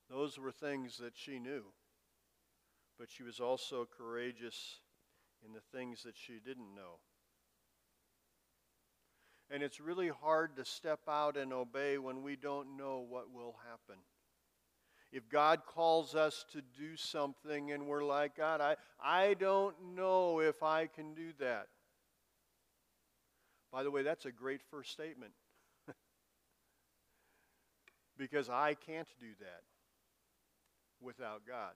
Those 0.09 0.38
were 0.38 0.53
things 0.53 0.99
that 0.99 1.16
she 1.16 1.38
knew. 1.38 1.64
But 2.99 3.11
she 3.11 3.23
was 3.23 3.40
also 3.40 3.88
courageous 3.99 4.81
in 5.45 5.53
the 5.53 5.62
things 5.77 6.03
that 6.05 6.16
she 6.16 6.35
didn't 6.35 6.75
know. 6.75 7.01
And 9.51 9.62
it's 9.62 9.81
really 9.81 10.09
hard 10.09 10.57
to 10.57 10.64
step 10.64 11.01
out 11.09 11.37
and 11.37 11.53
obey 11.53 11.99
when 11.99 12.23
we 12.23 12.37
don't 12.37 12.77
know 12.77 13.05
what 13.07 13.33
will 13.33 13.57
happen. 13.68 14.01
If 15.12 15.29
God 15.29 15.61
calls 15.66 16.14
us 16.14 16.46
to 16.53 16.62
do 16.62 16.96
something 16.96 17.70
and 17.70 17.87
we're 17.87 18.03
like, 18.03 18.37
God, 18.37 18.62
I, 18.62 18.77
I 19.03 19.35
don't 19.35 19.75
know 19.94 20.40
if 20.40 20.62
I 20.62 20.87
can 20.87 21.12
do 21.12 21.33
that. 21.38 21.66
By 23.70 23.83
the 23.83 23.90
way, 23.90 24.03
that's 24.03 24.25
a 24.25 24.33
great 24.33 24.62
first 24.70 24.90
statement. 24.90 25.33
because 28.16 28.48
I 28.48 28.72
can't 28.75 29.09
do 29.20 29.29
that 29.40 29.62
without 31.01 31.42
God. 31.46 31.72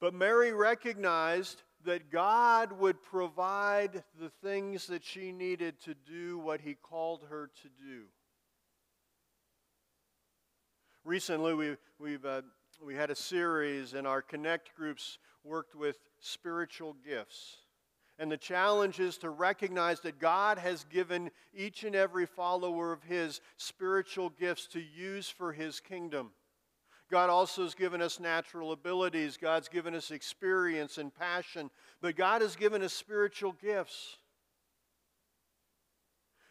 But 0.00 0.14
Mary 0.14 0.52
recognized 0.52 1.62
that 1.84 2.10
God 2.10 2.72
would 2.72 3.02
provide 3.02 4.04
the 4.18 4.30
things 4.42 4.86
that 4.86 5.04
she 5.04 5.32
needed 5.32 5.80
to 5.82 5.94
do 5.94 6.38
what 6.38 6.62
He 6.62 6.74
called 6.74 7.26
her 7.28 7.50
to 7.62 7.68
do. 7.84 8.04
Recently, 11.04 11.52
we, 11.54 11.76
we've, 11.98 12.24
uh, 12.24 12.42
we 12.80 12.94
had 12.94 13.10
a 13.10 13.16
series, 13.16 13.94
and 13.94 14.06
our 14.06 14.22
Connect 14.22 14.74
groups 14.76 15.18
worked 15.42 15.74
with 15.74 15.98
spiritual 16.20 16.94
gifts. 17.04 17.56
And 18.20 18.30
the 18.30 18.36
challenge 18.36 19.00
is 19.00 19.18
to 19.18 19.30
recognize 19.30 19.98
that 20.00 20.20
God 20.20 20.58
has 20.58 20.84
given 20.84 21.32
each 21.52 21.82
and 21.82 21.96
every 21.96 22.24
follower 22.24 22.92
of 22.92 23.02
His 23.02 23.40
spiritual 23.56 24.30
gifts 24.30 24.66
to 24.68 24.80
use 24.80 25.28
for 25.28 25.52
His 25.52 25.80
kingdom. 25.80 26.30
God 27.10 27.30
also 27.30 27.64
has 27.64 27.74
given 27.74 28.00
us 28.00 28.20
natural 28.20 28.70
abilities. 28.70 29.36
God's 29.36 29.68
given 29.68 29.96
us 29.96 30.12
experience 30.12 30.98
and 30.98 31.12
passion. 31.12 31.68
But 32.00 32.14
God 32.14 32.42
has 32.42 32.54
given 32.54 32.80
us 32.80 32.92
spiritual 32.92 33.52
gifts. 33.60 34.18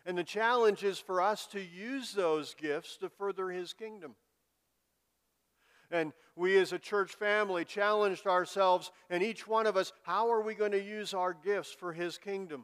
And 0.05 0.17
the 0.17 0.23
challenge 0.25 0.83
is 0.83 0.99
for 0.99 1.21
us 1.21 1.47
to 1.47 1.61
use 1.61 2.11
those 2.11 2.53
gifts 2.53 2.97
to 2.97 3.07
further 3.07 3.49
His 3.49 3.71
kingdom. 3.71 4.15
And 5.91 6.13
we 6.35 6.57
as 6.57 6.71
a 6.71 6.79
church 6.79 7.11
family 7.11 7.65
challenged 7.65 8.25
ourselves, 8.25 8.91
and 9.09 9.21
each 9.21 9.47
one 9.47 9.67
of 9.67 9.75
us, 9.75 9.91
how 10.03 10.31
are 10.31 10.41
we 10.41 10.55
going 10.55 10.71
to 10.71 10.81
use 10.81 11.13
our 11.13 11.33
gifts 11.33 11.71
for 11.71 11.91
His 11.91 12.17
kingdom? 12.17 12.63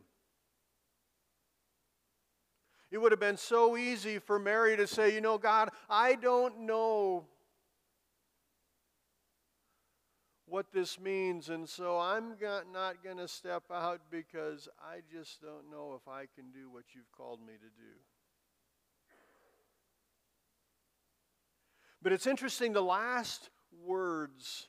It 2.90 3.00
would 3.00 3.12
have 3.12 3.20
been 3.20 3.38
so 3.38 3.76
easy 3.76 4.18
for 4.18 4.40
Mary 4.40 4.78
to 4.78 4.88
say, 4.88 5.14
You 5.14 5.22
know, 5.22 5.38
God, 5.38 5.70
I 5.90 6.16
don't 6.16 6.62
know 6.62 7.26
what 10.46 10.72
this 10.72 10.98
means, 10.98 11.50
and 11.50 11.68
so 11.68 12.00
I'm 12.00 12.36
not 12.72 13.04
going 13.04 13.18
to 13.18 13.28
step 13.28 13.64
out 13.70 14.00
because 14.10 14.70
I 14.80 15.02
just 15.12 15.42
don't 15.42 15.70
know 15.70 16.00
if 16.02 16.08
I 16.08 16.22
can 16.34 16.52
do 16.52 16.72
what 16.72 16.86
you've 16.94 17.12
called 17.12 17.42
me 17.42 17.54
to 17.54 17.60
do. 17.60 17.94
But 22.02 22.14
it's 22.14 22.28
interesting, 22.28 22.74
the 22.74 22.82
last 22.82 23.50
words 23.84 24.68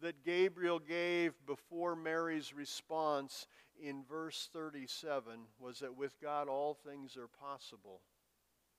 that 0.00 0.24
Gabriel 0.24 0.78
gave 0.78 1.34
before 1.46 1.94
Mary's 1.94 2.54
response 2.54 3.46
in 3.82 4.02
verse 4.08 4.48
37 4.52 5.40
was 5.58 5.80
that 5.80 5.96
with 5.96 6.20
God 6.20 6.48
all 6.48 6.74
things 6.74 7.16
are 7.16 7.28
possible, 7.28 8.00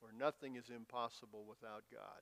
or 0.02 0.10
nothing 0.18 0.56
is 0.56 0.70
impossible 0.76 1.46
without 1.48 1.84
God. 1.92 2.22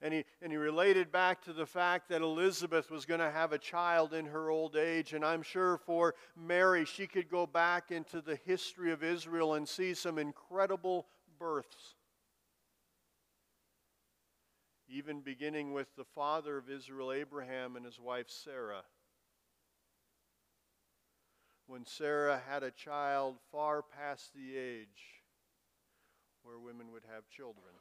And 0.00 0.12
he, 0.12 0.24
and 0.42 0.52
he 0.52 0.58
related 0.58 1.10
back 1.10 1.42
to 1.44 1.52
the 1.52 1.66
fact 1.66 2.10
that 2.10 2.20
Elizabeth 2.20 2.90
was 2.90 3.06
going 3.06 3.20
to 3.20 3.30
have 3.30 3.52
a 3.52 3.58
child 3.58 4.12
in 4.12 4.26
her 4.26 4.50
old 4.50 4.76
age. 4.76 5.14
And 5.14 5.24
I'm 5.24 5.42
sure 5.42 5.78
for 5.78 6.14
Mary, 6.36 6.84
she 6.84 7.06
could 7.06 7.30
go 7.30 7.46
back 7.46 7.90
into 7.90 8.20
the 8.20 8.36
history 8.44 8.92
of 8.92 9.02
Israel 9.02 9.54
and 9.54 9.66
see 9.66 9.94
some 9.94 10.18
incredible 10.18 11.06
births 11.38 11.94
even 14.94 15.20
beginning 15.20 15.72
with 15.72 15.88
the 15.96 16.04
father 16.04 16.56
of 16.56 16.70
Israel, 16.70 17.12
Abraham, 17.12 17.74
and 17.74 17.84
his 17.84 17.98
wife 17.98 18.30
Sarah. 18.30 18.84
When 21.66 21.84
Sarah 21.84 22.40
had 22.48 22.62
a 22.62 22.70
child 22.70 23.36
far 23.50 23.82
past 23.82 24.32
the 24.34 24.56
age 24.56 25.22
where 26.44 26.58
women 26.58 26.92
would 26.92 27.04
have 27.12 27.28
children. 27.28 27.74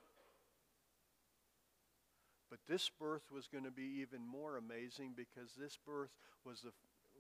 But 2.49 2.59
this 2.67 2.89
birth 2.99 3.31
was 3.31 3.47
going 3.47 3.65
to 3.65 3.71
be 3.71 3.99
even 4.01 4.25
more 4.25 4.57
amazing 4.57 5.13
because 5.15 5.51
this 5.57 5.77
birth 5.85 6.11
was 6.45 6.61
the 6.61 6.71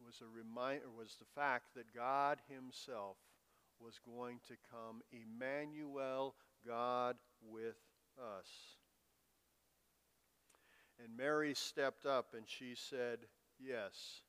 was 0.05 0.21
a 0.21 0.37
reminder 0.37 0.85
was 0.97 1.15
the 1.19 1.39
fact 1.39 1.75
that 1.75 1.93
God 1.95 2.39
himself 2.49 3.15
was 3.79 3.99
going 4.05 4.39
to 4.47 4.55
come 4.71 5.01
Emmanuel 5.11 6.35
God 6.65 7.15
with 7.41 7.77
us. 8.17 8.82
And 11.03 11.17
Mary 11.17 11.53
stepped 11.53 12.05
up 12.05 12.33
and 12.35 12.43
she 12.47 12.75
said, 12.75 13.19
Yes, 13.59 14.21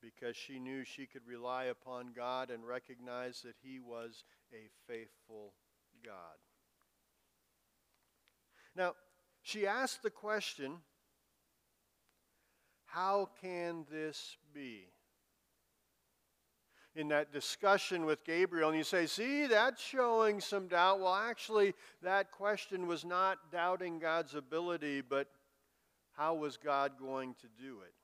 because 0.00 0.36
she 0.36 0.58
knew 0.58 0.84
she 0.84 1.06
could 1.06 1.26
rely 1.26 1.64
upon 1.64 2.12
God 2.16 2.50
and 2.50 2.66
recognize 2.66 3.42
that 3.42 3.56
He 3.62 3.78
was 3.78 4.24
a 4.52 4.68
faithful 4.86 5.52
God. 6.04 6.14
Now, 8.74 8.94
she 9.42 9.66
asked 9.66 10.02
the 10.02 10.10
question 10.10 10.78
how 12.86 13.28
can 13.40 13.84
this 13.90 14.36
be? 14.54 14.88
in 16.96 17.08
that 17.08 17.32
discussion 17.32 18.04
with 18.04 18.24
Gabriel, 18.24 18.68
and 18.68 18.78
you 18.78 18.84
say, 18.84 19.06
see, 19.06 19.48
that's 19.48 19.82
showing 19.82 20.40
some 20.40 20.68
doubt. 20.68 21.00
Well, 21.00 21.12
actually, 21.12 21.74
that 22.02 22.30
question 22.30 22.86
was 22.86 23.04
not 23.04 23.50
doubting 23.50 23.98
God's 23.98 24.36
ability, 24.36 25.00
but 25.00 25.26
how 26.16 26.34
was 26.34 26.56
God 26.56 26.92
going 27.00 27.34
to 27.40 27.46
do 27.60 27.78
it? 27.80 27.94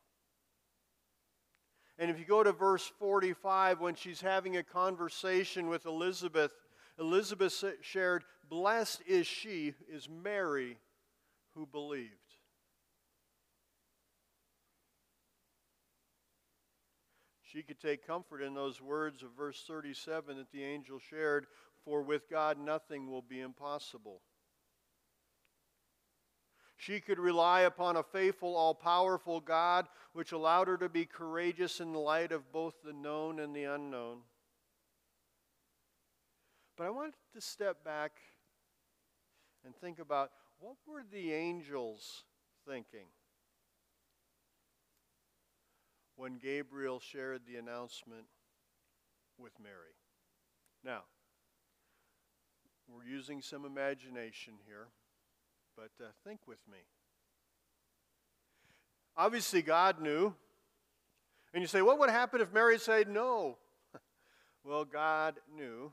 And 1.99 2.11
if 2.11 2.19
you 2.19 2.25
go 2.25 2.43
to 2.43 2.53
verse 2.53 2.91
45, 2.99 3.81
when 3.81 3.95
she's 3.95 4.23
having 4.23 4.57
a 4.57 4.63
conversation 4.63 5.69
with 5.69 5.85
Elizabeth, 5.85 6.51
Elizabeth 6.99 7.63
shared, 7.83 8.25
Blessed 8.49 9.03
is 9.07 9.27
she, 9.27 9.75
is 9.89 10.09
Mary, 10.09 10.79
who 11.55 11.67
believed. 11.67 12.15
She 17.43 17.63
could 17.63 17.81
take 17.81 18.07
comfort 18.07 18.43
in 18.43 18.55
those 18.55 18.81
words 18.81 19.23
of 19.23 19.31
verse 19.37 19.65
37 19.67 20.37
that 20.37 20.53
the 20.53 20.63
angel 20.63 20.99
shared, 20.99 21.47
For 21.85 22.01
with 22.01 22.31
God 22.31 22.59
nothing 22.59 23.11
will 23.11 23.23
be 23.23 23.41
impossible. 23.41 24.21
She 26.81 26.99
could 26.99 27.19
rely 27.19 27.61
upon 27.61 27.99
a 27.99 28.03
faithful, 28.03 28.57
all 28.57 28.75
powerful 28.75 29.39
God, 29.39 29.87
which 30.15 30.33
allowed 30.33 30.67
her 30.67 30.79
to 30.79 30.89
be 30.89 31.05
courageous 31.05 31.79
in 31.79 31.93
the 31.93 31.99
light 31.99 32.33
of 32.33 32.51
both 32.53 32.73
the 32.83 32.95
known 32.95 33.39
and 33.39 33.55
the 33.55 33.65
unknown. 33.65 34.21
But 36.79 36.87
I 36.87 36.91
want 36.91 37.13
to 37.35 37.41
step 37.43 37.85
back 37.85 38.13
and 39.63 39.77
think 39.77 39.99
about 39.99 40.31
what 40.59 40.77
were 40.87 41.05
the 41.13 41.35
angels 41.35 42.25
thinking 42.67 43.09
when 46.17 46.39
Gabriel 46.39 46.99
shared 46.99 47.43
the 47.47 47.57
announcement 47.57 48.25
with 49.37 49.53
Mary? 49.63 49.99
Now, 50.83 51.03
we're 52.89 53.05
using 53.05 53.43
some 53.43 53.67
imagination 53.67 54.55
here 54.67 54.87
but 55.77 55.91
uh, 56.05 56.09
think 56.25 56.41
with 56.47 56.61
me. 56.71 56.79
Obviously, 59.17 59.63
God 59.63 60.01
knew. 60.01 60.35
And 61.53 61.63
you 61.63 61.67
say, 61.67 61.83
what 61.83 61.99
would 61.99 62.11
happen 62.11 62.41
if 62.41 62.53
Mary 62.53 62.79
said 62.79 63.09
no? 63.09 63.59
well, 64.65 64.85
God 64.85 65.37
knew. 65.55 65.93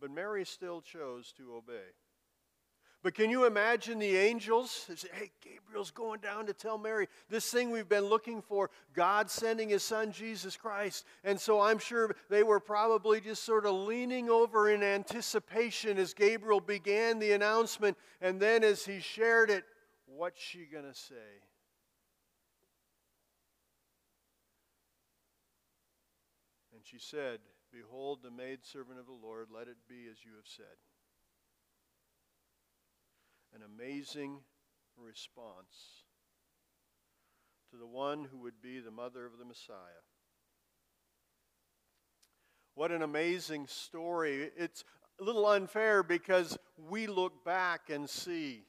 But 0.00 0.10
Mary 0.10 0.44
still 0.44 0.80
chose 0.80 1.32
to 1.38 1.54
obey. 1.54 1.94
But 3.02 3.14
can 3.14 3.30
you 3.30 3.46
imagine 3.46 3.98
the 3.98 4.16
angels? 4.16 4.86
Say, 4.94 5.08
hey, 5.12 5.30
Gabriel's 5.42 5.90
going 5.90 6.20
down 6.20 6.44
to 6.46 6.52
tell 6.52 6.76
Mary 6.76 7.08
this 7.30 7.50
thing 7.50 7.70
we've 7.70 7.88
been 7.88 8.04
looking 8.04 8.42
for, 8.42 8.70
God 8.92 9.30
sending 9.30 9.70
his 9.70 9.82
son 9.82 10.12
Jesus 10.12 10.54
Christ. 10.54 11.06
And 11.24 11.40
so 11.40 11.62
I'm 11.62 11.78
sure 11.78 12.14
they 12.28 12.42
were 12.42 12.60
probably 12.60 13.22
just 13.22 13.44
sort 13.44 13.64
of 13.64 13.74
leaning 13.74 14.28
over 14.28 14.70
in 14.70 14.82
anticipation 14.82 15.96
as 15.96 16.12
Gabriel 16.12 16.60
began 16.60 17.18
the 17.18 17.32
announcement. 17.32 17.96
And 18.20 18.38
then 18.38 18.62
as 18.62 18.84
he 18.84 19.00
shared 19.00 19.48
it, 19.48 19.64
what's 20.04 20.40
she 20.40 20.66
going 20.70 20.84
to 20.84 20.94
say? 20.94 21.14
And 26.74 26.82
she 26.84 26.98
said, 26.98 27.38
Behold, 27.72 28.18
the 28.22 28.30
maidservant 28.30 28.98
of 28.98 29.06
the 29.06 29.12
Lord, 29.12 29.48
let 29.54 29.68
it 29.68 29.76
be 29.88 30.06
as 30.10 30.18
you 30.22 30.32
have 30.36 30.46
said 30.46 30.76
an 33.54 33.62
amazing 33.62 34.38
response 34.96 36.04
to 37.70 37.76
the 37.76 37.86
one 37.86 38.26
who 38.30 38.38
would 38.38 38.60
be 38.62 38.80
the 38.80 38.90
mother 38.90 39.26
of 39.26 39.38
the 39.38 39.44
Messiah. 39.44 40.04
What 42.74 42.92
an 42.92 43.02
amazing 43.02 43.66
story. 43.66 44.50
It's 44.56 44.84
a 45.20 45.24
little 45.24 45.46
unfair 45.46 46.02
because 46.02 46.56
we 46.88 47.06
look 47.06 47.44
back 47.44 47.90
and 47.90 48.08
see 48.08 48.64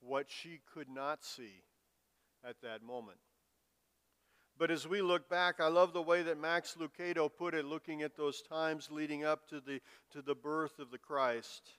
what 0.00 0.26
she 0.28 0.60
could 0.72 0.88
not 0.88 1.24
see 1.24 1.62
at 2.44 2.60
that 2.62 2.82
moment. 2.82 3.18
But 4.58 4.70
as 4.70 4.86
we 4.86 5.00
look 5.00 5.28
back, 5.28 5.60
I 5.60 5.68
love 5.68 5.92
the 5.92 6.02
way 6.02 6.22
that 6.22 6.38
Max 6.38 6.76
Lucado 6.78 7.30
put 7.34 7.54
it, 7.54 7.64
looking 7.64 8.02
at 8.02 8.16
those 8.16 8.42
times 8.42 8.90
leading 8.90 9.24
up 9.24 9.48
to 9.48 9.60
the, 9.60 9.80
to 10.12 10.20
the 10.20 10.34
birth 10.34 10.78
of 10.78 10.90
the 10.90 10.98
Christ. 10.98 11.70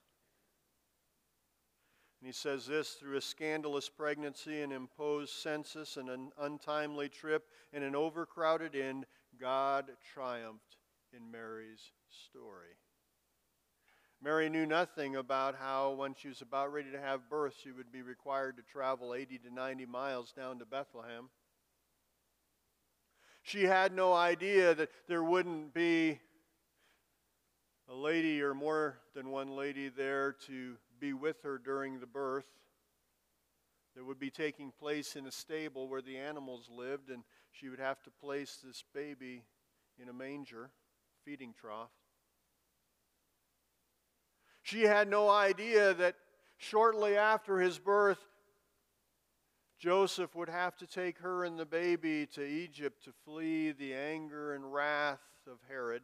And 2.21 2.27
he 2.27 2.33
says 2.33 2.67
this 2.67 2.91
through 2.91 3.17
a 3.17 3.21
scandalous 3.21 3.89
pregnancy, 3.89 4.61
an 4.61 4.71
imposed 4.71 5.33
census, 5.33 5.97
and 5.97 6.07
an 6.07 6.31
untimely 6.39 7.09
trip, 7.09 7.47
and 7.73 7.83
an 7.83 7.95
overcrowded 7.95 8.75
inn, 8.75 9.07
God 9.39 9.89
triumphed 10.13 10.77
in 11.13 11.31
Mary's 11.31 11.81
story. 12.27 12.77
Mary 14.21 14.49
knew 14.49 14.67
nothing 14.67 15.15
about 15.15 15.55
how, 15.55 15.93
when 15.93 16.13
she 16.13 16.27
was 16.27 16.43
about 16.43 16.71
ready 16.71 16.91
to 16.91 17.01
have 17.01 17.27
birth, 17.27 17.55
she 17.59 17.71
would 17.71 17.91
be 17.91 18.03
required 18.03 18.55
to 18.57 18.63
travel 18.63 19.15
80 19.15 19.39
to 19.39 19.51
90 19.51 19.87
miles 19.87 20.31
down 20.31 20.59
to 20.59 20.65
Bethlehem. 20.65 21.29
She 23.41 23.63
had 23.63 23.95
no 23.95 24.13
idea 24.13 24.75
that 24.75 24.91
there 25.07 25.23
wouldn't 25.23 25.73
be 25.73 26.19
a 27.89 27.95
lady 27.95 28.43
or 28.43 28.53
more 28.53 28.99
than 29.15 29.31
one 29.31 29.55
lady 29.55 29.89
there 29.89 30.33
to 30.45 30.77
be 31.01 31.11
with 31.11 31.41
her 31.41 31.57
during 31.57 31.99
the 31.99 32.05
birth 32.05 32.45
that 33.95 34.05
would 34.05 34.19
be 34.19 34.29
taking 34.29 34.71
place 34.71 35.17
in 35.17 35.25
a 35.25 35.31
stable 35.31 35.89
where 35.89 36.01
the 36.01 36.17
animals 36.17 36.69
lived, 36.73 37.09
and 37.09 37.23
she 37.51 37.67
would 37.67 37.79
have 37.79 38.01
to 38.03 38.11
place 38.11 38.59
this 38.63 38.85
baby 38.93 39.43
in 40.01 40.07
a 40.07 40.13
manger, 40.13 40.69
feeding 41.25 41.53
trough. 41.59 41.91
She 44.61 44.83
had 44.83 45.09
no 45.09 45.29
idea 45.29 45.93
that 45.95 46.15
shortly 46.57 47.17
after 47.17 47.59
his 47.59 47.79
birth, 47.79 48.19
Joseph 49.79 50.35
would 50.35 50.49
have 50.49 50.77
to 50.77 50.85
take 50.85 51.17
her 51.17 51.43
and 51.43 51.57
the 51.57 51.65
baby 51.65 52.27
to 52.27 52.45
Egypt 52.45 53.03
to 53.05 53.11
flee 53.25 53.71
the 53.71 53.95
anger 53.95 54.53
and 54.53 54.71
wrath 54.71 55.19
of 55.47 55.57
Herod. 55.67 56.03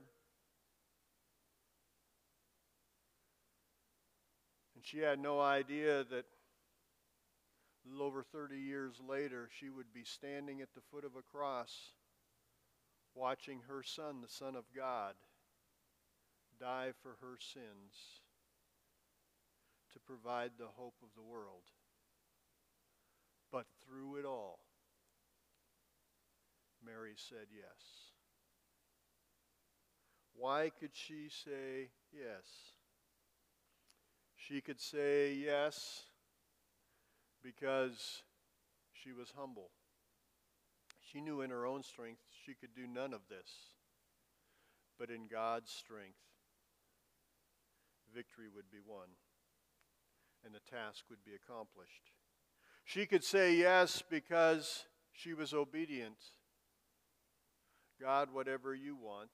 She 4.88 5.00
had 5.00 5.20
no 5.20 5.42
idea 5.42 6.06
that 6.06 6.24
a 7.86 7.90
little 7.90 8.06
over 8.06 8.24
30 8.24 8.56
years 8.56 9.02
later, 9.06 9.50
she 9.60 9.70
would 9.70 9.94
be 9.94 10.06
standing 10.06 10.62
at 10.62 10.74
the 10.74 10.82
foot 10.90 11.04
of 11.04 11.18
a 11.18 11.22
cross, 11.22 11.92
watching 13.14 13.60
her 13.68 13.84
son, 13.84 14.22
the 14.22 14.30
Son 14.30 14.56
of 14.56 14.64
God, 14.74 15.16
die 16.58 16.94
for 17.04 17.18
her 17.20 17.36
sins 17.38 18.22
to 19.92 20.00
provide 20.00 20.52
the 20.58 20.68
hope 20.78 20.96
of 21.04 21.10
the 21.18 21.22
world. 21.22 21.64
But 23.52 23.66
through 23.86 24.20
it 24.20 24.26
all, 24.26 24.60
Mary 26.86 27.16
said 27.18 27.48
yes. 27.52 28.14
Why 30.34 30.72
could 30.80 30.92
she 30.94 31.28
say 31.30 31.90
yes? 32.14 32.77
She 34.48 34.62
could 34.62 34.80
say 34.80 35.34
yes 35.34 36.04
because 37.44 38.24
she 38.94 39.12
was 39.12 39.34
humble. 39.38 39.72
She 41.02 41.20
knew 41.20 41.42
in 41.42 41.50
her 41.50 41.66
own 41.66 41.84
strength 41.84 42.22
she 42.46 42.54
could 42.54 42.74
do 42.74 42.88
none 42.88 43.14
of 43.14 43.22
this, 43.30 43.50
but 44.98 45.10
in 45.10 45.28
God's 45.28 45.72
strength, 45.72 46.20
victory 48.16 48.46
would 48.54 48.72
be 48.72 48.78
won 48.86 49.08
and 50.46 50.54
the 50.54 50.72
task 50.72 51.04
would 51.10 51.26
be 51.26 51.34
accomplished. 51.34 52.12
She 52.86 53.06
could 53.06 53.24
say 53.24 53.56
yes 53.56 54.02
because 54.10 54.86
she 55.12 55.34
was 55.34 55.54
obedient. 55.54 56.18
God, 58.00 58.30
whatever 58.32 58.74
you 58.74 58.96
want. 58.96 59.32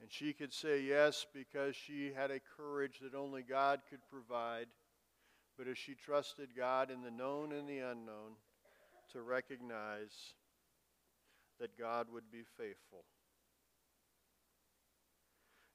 And 0.00 0.10
she 0.10 0.32
could 0.32 0.52
say 0.52 0.80
yes 0.80 1.26
because 1.32 1.76
she 1.76 2.12
had 2.14 2.30
a 2.30 2.40
courage 2.56 3.00
that 3.02 3.14
only 3.14 3.42
God 3.42 3.80
could 3.90 4.00
provide. 4.08 4.66
But 5.58 5.68
as 5.68 5.76
she 5.76 5.94
trusted 5.94 6.56
God 6.56 6.90
in 6.90 7.02
the 7.02 7.10
known 7.10 7.52
and 7.52 7.68
the 7.68 7.78
unknown, 7.78 8.36
to 9.12 9.20
recognize 9.20 10.34
that 11.58 11.78
God 11.78 12.06
would 12.12 12.30
be 12.30 12.42
faithful. 12.56 13.04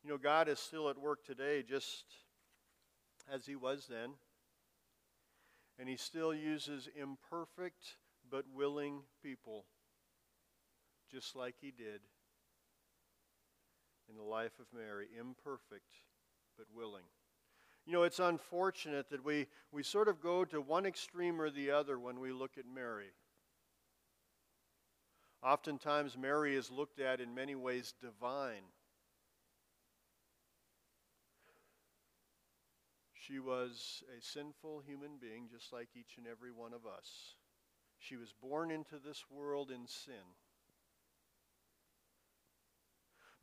You 0.03 0.09
know, 0.09 0.17
God 0.17 0.47
is 0.47 0.59
still 0.59 0.89
at 0.89 0.97
work 0.97 1.23
today 1.23 1.61
just 1.61 2.05
as 3.31 3.45
He 3.45 3.55
was 3.55 3.85
then. 3.87 4.11
And 5.77 5.87
He 5.87 5.97
still 5.97 6.33
uses 6.33 6.89
imperfect 6.99 7.97
but 8.31 8.45
willing 8.55 9.01
people, 9.21 9.65
just 11.11 11.35
like 11.35 11.55
He 11.59 11.71
did 11.71 12.01
in 14.09 14.15
the 14.15 14.23
life 14.23 14.59
of 14.59 14.65
Mary, 14.73 15.07
imperfect 15.19 16.01
but 16.57 16.67
willing. 16.73 17.05
You 17.85 17.93
know, 17.93 18.03
it's 18.03 18.19
unfortunate 18.19 19.09
that 19.11 19.23
we, 19.23 19.47
we 19.71 19.83
sort 19.83 20.07
of 20.07 20.19
go 20.19 20.43
to 20.45 20.59
one 20.59 20.85
extreme 20.85 21.39
or 21.39 21.49
the 21.49 21.71
other 21.71 21.99
when 21.99 22.19
we 22.19 22.31
look 22.31 22.57
at 22.57 22.65
Mary. 22.65 23.11
Oftentimes, 25.43 26.17
Mary 26.17 26.55
is 26.55 26.71
looked 26.71 26.99
at 26.99 27.21
in 27.21 27.35
many 27.35 27.53
ways 27.53 27.93
divine. 28.01 28.63
She 33.13 33.39
was 33.39 34.03
a 34.17 34.21
sinful 34.21 34.81
human 34.85 35.17
being, 35.21 35.47
just 35.51 35.71
like 35.71 35.89
each 35.95 36.17
and 36.17 36.25
every 36.25 36.51
one 36.51 36.73
of 36.73 36.85
us. 36.85 37.35
She 37.99 38.17
was 38.17 38.33
born 38.41 38.71
into 38.71 38.97
this 38.97 39.25
world 39.29 39.71
in 39.71 39.87
sin. 39.87 40.13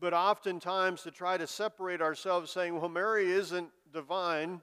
But 0.03 0.15
oftentimes, 0.15 1.03
to 1.03 1.13
try 1.13 1.37
to 1.37 1.47
separate 1.47 2.03
ourselves, 2.03 2.51
saying, 2.51 2.75
well, 2.75 2.89
Mary 2.89 3.31
isn't 3.31 3.71
divine, 3.93 4.61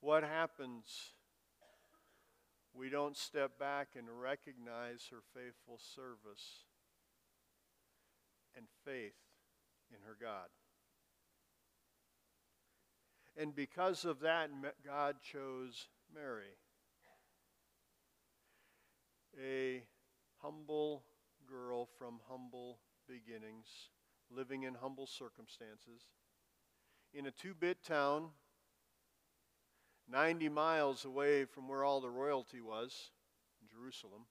what 0.00 0.22
happens? 0.22 0.84
We 2.72 2.88
don't 2.88 3.16
step 3.16 3.58
back 3.58 3.88
and 3.98 4.06
recognize 4.08 5.08
her 5.10 5.22
faithful 5.34 5.80
service 5.96 6.66
and 8.56 8.66
faith 8.84 9.16
in 9.90 9.96
her 10.06 10.16
God. 10.22 10.46
And 13.36 13.56
because 13.56 14.04
of 14.04 14.20
that, 14.20 14.50
God 14.86 15.16
chose 15.20 15.88
Mary, 16.14 16.54
a 19.36 19.82
humble 20.40 21.02
girl 21.44 21.88
from 21.98 22.20
humble 22.28 22.78
beginnings 23.08 23.88
living 24.30 24.62
in 24.64 24.74
humble 24.74 25.06
circumstances, 25.06 26.02
in 27.12 27.26
a 27.26 27.30
two 27.30 27.54
bit 27.54 27.82
town, 27.82 28.30
90 30.10 30.48
miles 30.48 31.04
away 31.04 31.44
from 31.44 31.68
where 31.68 31.84
all 31.84 32.00
the 32.00 32.10
royalty 32.10 32.60
was, 32.60 33.10
Jerusalem. 33.70 34.26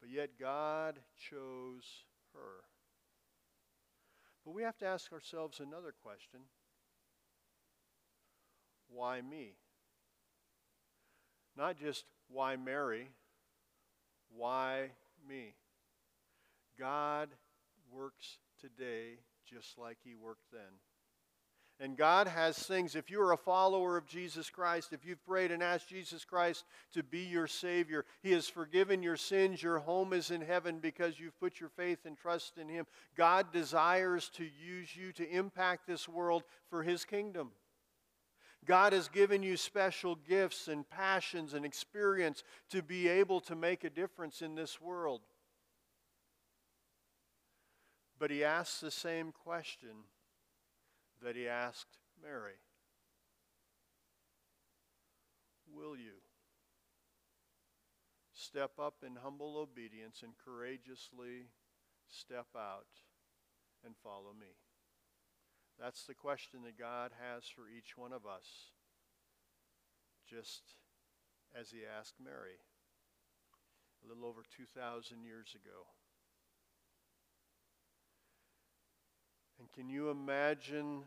But 0.00 0.10
yet 0.10 0.38
God 0.38 1.00
chose 1.30 2.04
her. 2.34 2.64
But 4.44 4.54
we 4.54 4.62
have 4.62 4.78
to 4.78 4.86
ask 4.86 5.12
ourselves 5.12 5.60
another 5.60 5.92
question 6.02 6.40
why 8.88 9.20
me? 9.20 9.54
Not 11.56 11.76
just 11.76 12.04
why 12.28 12.56
Mary, 12.56 13.08
why 14.28 14.90
me? 15.28 15.54
God 16.78 17.28
works 17.90 18.38
today 18.60 19.18
just 19.48 19.78
like 19.78 19.98
he 20.04 20.14
worked 20.14 20.50
then. 20.52 20.80
And 21.78 21.94
God 21.94 22.26
has 22.26 22.56
things, 22.56 22.96
if 22.96 23.10
you're 23.10 23.32
a 23.32 23.36
follower 23.36 23.98
of 23.98 24.06
Jesus 24.06 24.48
Christ, 24.48 24.94
if 24.94 25.04
you've 25.04 25.24
prayed 25.26 25.50
and 25.50 25.62
asked 25.62 25.90
Jesus 25.90 26.24
Christ 26.24 26.64
to 26.94 27.02
be 27.02 27.20
your 27.20 27.46
Savior, 27.46 28.06
He 28.22 28.32
has 28.32 28.48
forgiven 28.48 29.02
your 29.02 29.18
sins. 29.18 29.62
Your 29.62 29.78
home 29.80 30.14
is 30.14 30.30
in 30.30 30.40
heaven 30.40 30.78
because 30.80 31.20
you've 31.20 31.38
put 31.38 31.60
your 31.60 31.68
faith 31.68 32.06
and 32.06 32.16
trust 32.16 32.56
in 32.56 32.70
Him. 32.70 32.86
God 33.14 33.52
desires 33.52 34.30
to 34.36 34.44
use 34.44 34.96
you 34.96 35.12
to 35.12 35.28
impact 35.28 35.86
this 35.86 36.08
world 36.08 36.44
for 36.70 36.82
His 36.82 37.04
kingdom. 37.04 37.50
God 38.64 38.94
has 38.94 39.08
given 39.08 39.42
you 39.42 39.58
special 39.58 40.16
gifts 40.26 40.68
and 40.68 40.88
passions 40.88 41.52
and 41.52 41.66
experience 41.66 42.42
to 42.70 42.82
be 42.82 43.06
able 43.06 43.40
to 43.42 43.54
make 43.54 43.84
a 43.84 43.90
difference 43.90 44.40
in 44.40 44.54
this 44.54 44.80
world. 44.80 45.20
But 48.18 48.30
He 48.30 48.42
asks 48.44 48.80
the 48.80 48.90
same 48.90 49.32
question 49.32 50.04
that 51.22 51.36
he 51.36 51.48
asked 51.48 51.98
Mary 52.22 52.60
Will 55.72 55.96
you 55.96 56.22
step 58.32 58.72
up 58.78 59.02
in 59.04 59.16
humble 59.16 59.58
obedience 59.58 60.22
and 60.22 60.32
courageously 60.42 61.48
step 62.08 62.46
out 62.56 62.86
and 63.84 63.94
follow 64.02 64.32
me? 64.38 64.56
That's 65.78 66.04
the 66.04 66.14
question 66.14 66.60
that 66.64 66.78
God 66.78 67.10
has 67.20 67.44
for 67.44 67.68
each 67.68 67.98
one 67.98 68.12
of 68.12 68.24
us, 68.24 68.72
just 70.26 70.62
as 71.58 71.70
he 71.70 71.80
asked 71.84 72.14
Mary 72.22 72.60
a 74.02 74.08
little 74.08 74.24
over 74.24 74.42
2,000 74.56 75.22
years 75.22 75.54
ago. 75.54 75.86
And 79.58 79.72
can 79.72 79.88
you 79.88 80.10
imagine 80.10 81.04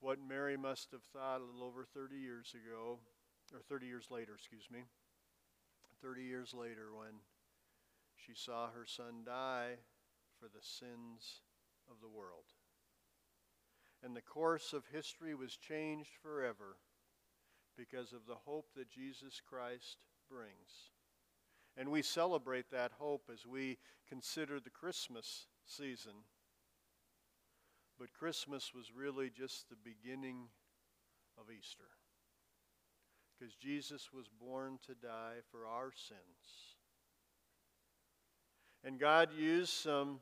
what 0.00 0.18
Mary 0.28 0.56
must 0.56 0.90
have 0.92 1.02
thought 1.02 1.40
a 1.40 1.44
little 1.44 1.66
over 1.66 1.84
30 1.84 2.16
years 2.16 2.54
ago, 2.54 2.98
or 3.52 3.60
30 3.68 3.86
years 3.86 4.06
later, 4.10 4.34
excuse 4.34 4.68
me, 4.70 4.80
30 6.02 6.22
years 6.22 6.52
later 6.52 6.88
when 6.94 7.20
she 8.16 8.34
saw 8.34 8.66
her 8.66 8.84
son 8.86 9.22
die 9.24 9.76
for 10.38 10.46
the 10.46 10.62
sins 10.62 11.40
of 11.90 11.96
the 12.02 12.08
world. 12.08 12.44
And 14.02 14.14
the 14.14 14.20
course 14.20 14.72
of 14.72 14.84
history 14.92 15.34
was 15.34 15.56
changed 15.56 16.10
forever 16.22 16.76
because 17.76 18.12
of 18.12 18.26
the 18.26 18.34
hope 18.34 18.66
that 18.76 18.90
Jesus 18.90 19.40
Christ 19.48 19.98
brings. 20.30 20.90
And 21.76 21.90
we 21.90 22.02
celebrate 22.02 22.70
that 22.70 22.92
hope 22.98 23.30
as 23.32 23.46
we 23.46 23.78
consider 24.08 24.60
the 24.60 24.70
Christmas 24.70 25.46
season. 25.66 26.12
But 27.98 28.12
Christmas 28.12 28.72
was 28.74 28.92
really 28.94 29.30
just 29.30 29.68
the 29.68 29.76
beginning 29.76 30.48
of 31.38 31.46
Easter. 31.50 31.90
Because 33.38 33.54
Jesus 33.54 34.10
was 34.12 34.26
born 34.28 34.78
to 34.86 34.94
die 34.94 35.40
for 35.50 35.66
our 35.66 35.90
sins. 35.92 36.76
And 38.84 38.98
God 38.98 39.30
used 39.36 39.72
some 39.72 40.20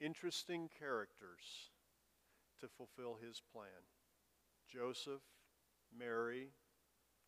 interesting 0.00 0.68
characters 0.78 1.70
to 2.60 2.68
fulfill 2.68 3.18
his 3.22 3.40
plan 3.52 3.66
Joseph, 4.68 5.22
Mary, 5.96 6.48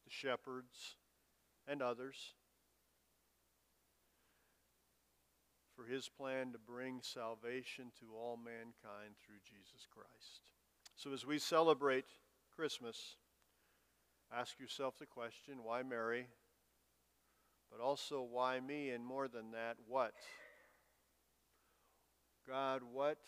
the 0.04 0.10
shepherds, 0.10 0.96
and 1.66 1.80
others. 1.80 2.34
For 5.78 5.84
his 5.84 6.08
plan 6.08 6.50
to 6.50 6.58
bring 6.58 6.98
salvation 7.02 7.92
to 8.00 8.06
all 8.16 8.36
mankind 8.36 9.14
through 9.24 9.38
Jesus 9.44 9.86
Christ. 9.88 10.50
So 10.96 11.12
as 11.12 11.24
we 11.24 11.38
celebrate 11.38 12.06
Christmas, 12.54 13.14
ask 14.36 14.58
yourself 14.58 14.98
the 14.98 15.06
question 15.06 15.62
why 15.62 15.84
Mary? 15.84 16.26
But 17.70 17.80
also, 17.80 18.22
why 18.22 18.58
me? 18.58 18.90
And 18.90 19.04
more 19.04 19.28
than 19.28 19.52
that, 19.52 19.76
what? 19.86 20.14
God, 22.48 22.80
what 22.92 23.18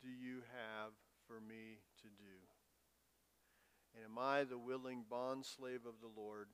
do 0.00 0.08
you 0.08 0.36
have 0.52 0.92
for 1.26 1.40
me 1.40 1.80
to 2.00 2.08
do? 2.08 2.38
And 3.94 4.04
am 4.04 4.18
I 4.18 4.44
the 4.44 4.56
willing 4.56 5.04
bondslave 5.12 5.84
of 5.84 6.00
the 6.00 6.12
Lord 6.16 6.46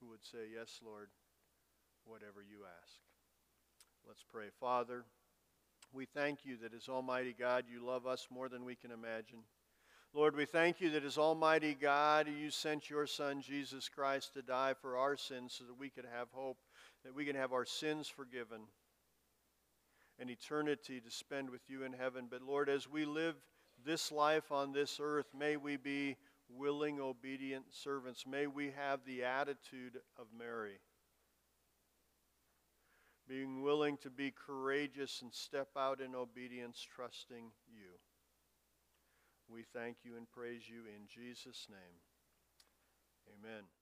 who 0.00 0.08
would 0.08 0.24
say, 0.24 0.46
Yes, 0.54 0.78
Lord, 0.82 1.08
whatever 2.04 2.40
you 2.40 2.60
ask? 2.64 3.07
Let's 4.08 4.24
pray. 4.32 4.46
Father, 4.58 5.04
we 5.92 6.06
thank 6.06 6.46
you 6.46 6.56
that 6.62 6.72
as 6.72 6.88
Almighty 6.88 7.34
God, 7.38 7.64
you 7.70 7.84
love 7.84 8.06
us 8.06 8.26
more 8.30 8.48
than 8.48 8.64
we 8.64 8.74
can 8.74 8.90
imagine. 8.90 9.40
Lord, 10.14 10.34
we 10.34 10.46
thank 10.46 10.80
you 10.80 10.88
that 10.92 11.04
as 11.04 11.18
Almighty 11.18 11.76
God, 11.78 12.26
you 12.26 12.50
sent 12.50 12.88
your 12.88 13.06
Son, 13.06 13.42
Jesus 13.42 13.86
Christ, 13.86 14.32
to 14.32 14.40
die 14.40 14.72
for 14.80 14.96
our 14.96 15.18
sins 15.18 15.54
so 15.58 15.64
that 15.64 15.78
we 15.78 15.90
could 15.90 16.06
have 16.10 16.28
hope, 16.32 16.56
that 17.04 17.14
we 17.14 17.26
can 17.26 17.36
have 17.36 17.52
our 17.52 17.66
sins 17.66 18.08
forgiven, 18.08 18.62
and 20.18 20.30
eternity 20.30 21.00
to 21.00 21.10
spend 21.10 21.50
with 21.50 21.68
you 21.68 21.84
in 21.84 21.92
heaven. 21.92 22.28
But 22.30 22.40
Lord, 22.40 22.70
as 22.70 22.88
we 22.88 23.04
live 23.04 23.34
this 23.84 24.10
life 24.10 24.50
on 24.50 24.72
this 24.72 24.98
earth, 25.02 25.26
may 25.38 25.58
we 25.58 25.76
be 25.76 26.16
willing, 26.48 26.98
obedient 26.98 27.66
servants. 27.74 28.24
May 28.26 28.46
we 28.46 28.72
have 28.74 29.00
the 29.04 29.22
attitude 29.24 29.98
of 30.18 30.28
Mary 30.36 30.80
being 33.28 33.62
willing 33.62 33.98
to 33.98 34.10
be 34.10 34.32
courageous 34.32 35.20
and 35.22 35.32
step 35.32 35.68
out 35.76 36.00
in 36.00 36.14
obedience, 36.14 36.84
trusting 36.94 37.50
you. 37.68 37.98
We 39.48 39.64
thank 39.74 39.98
you 40.04 40.16
and 40.16 40.30
praise 40.30 40.62
you 40.68 40.80
in 40.80 41.06
Jesus' 41.06 41.66
name. 41.70 42.00
Amen. 43.38 43.77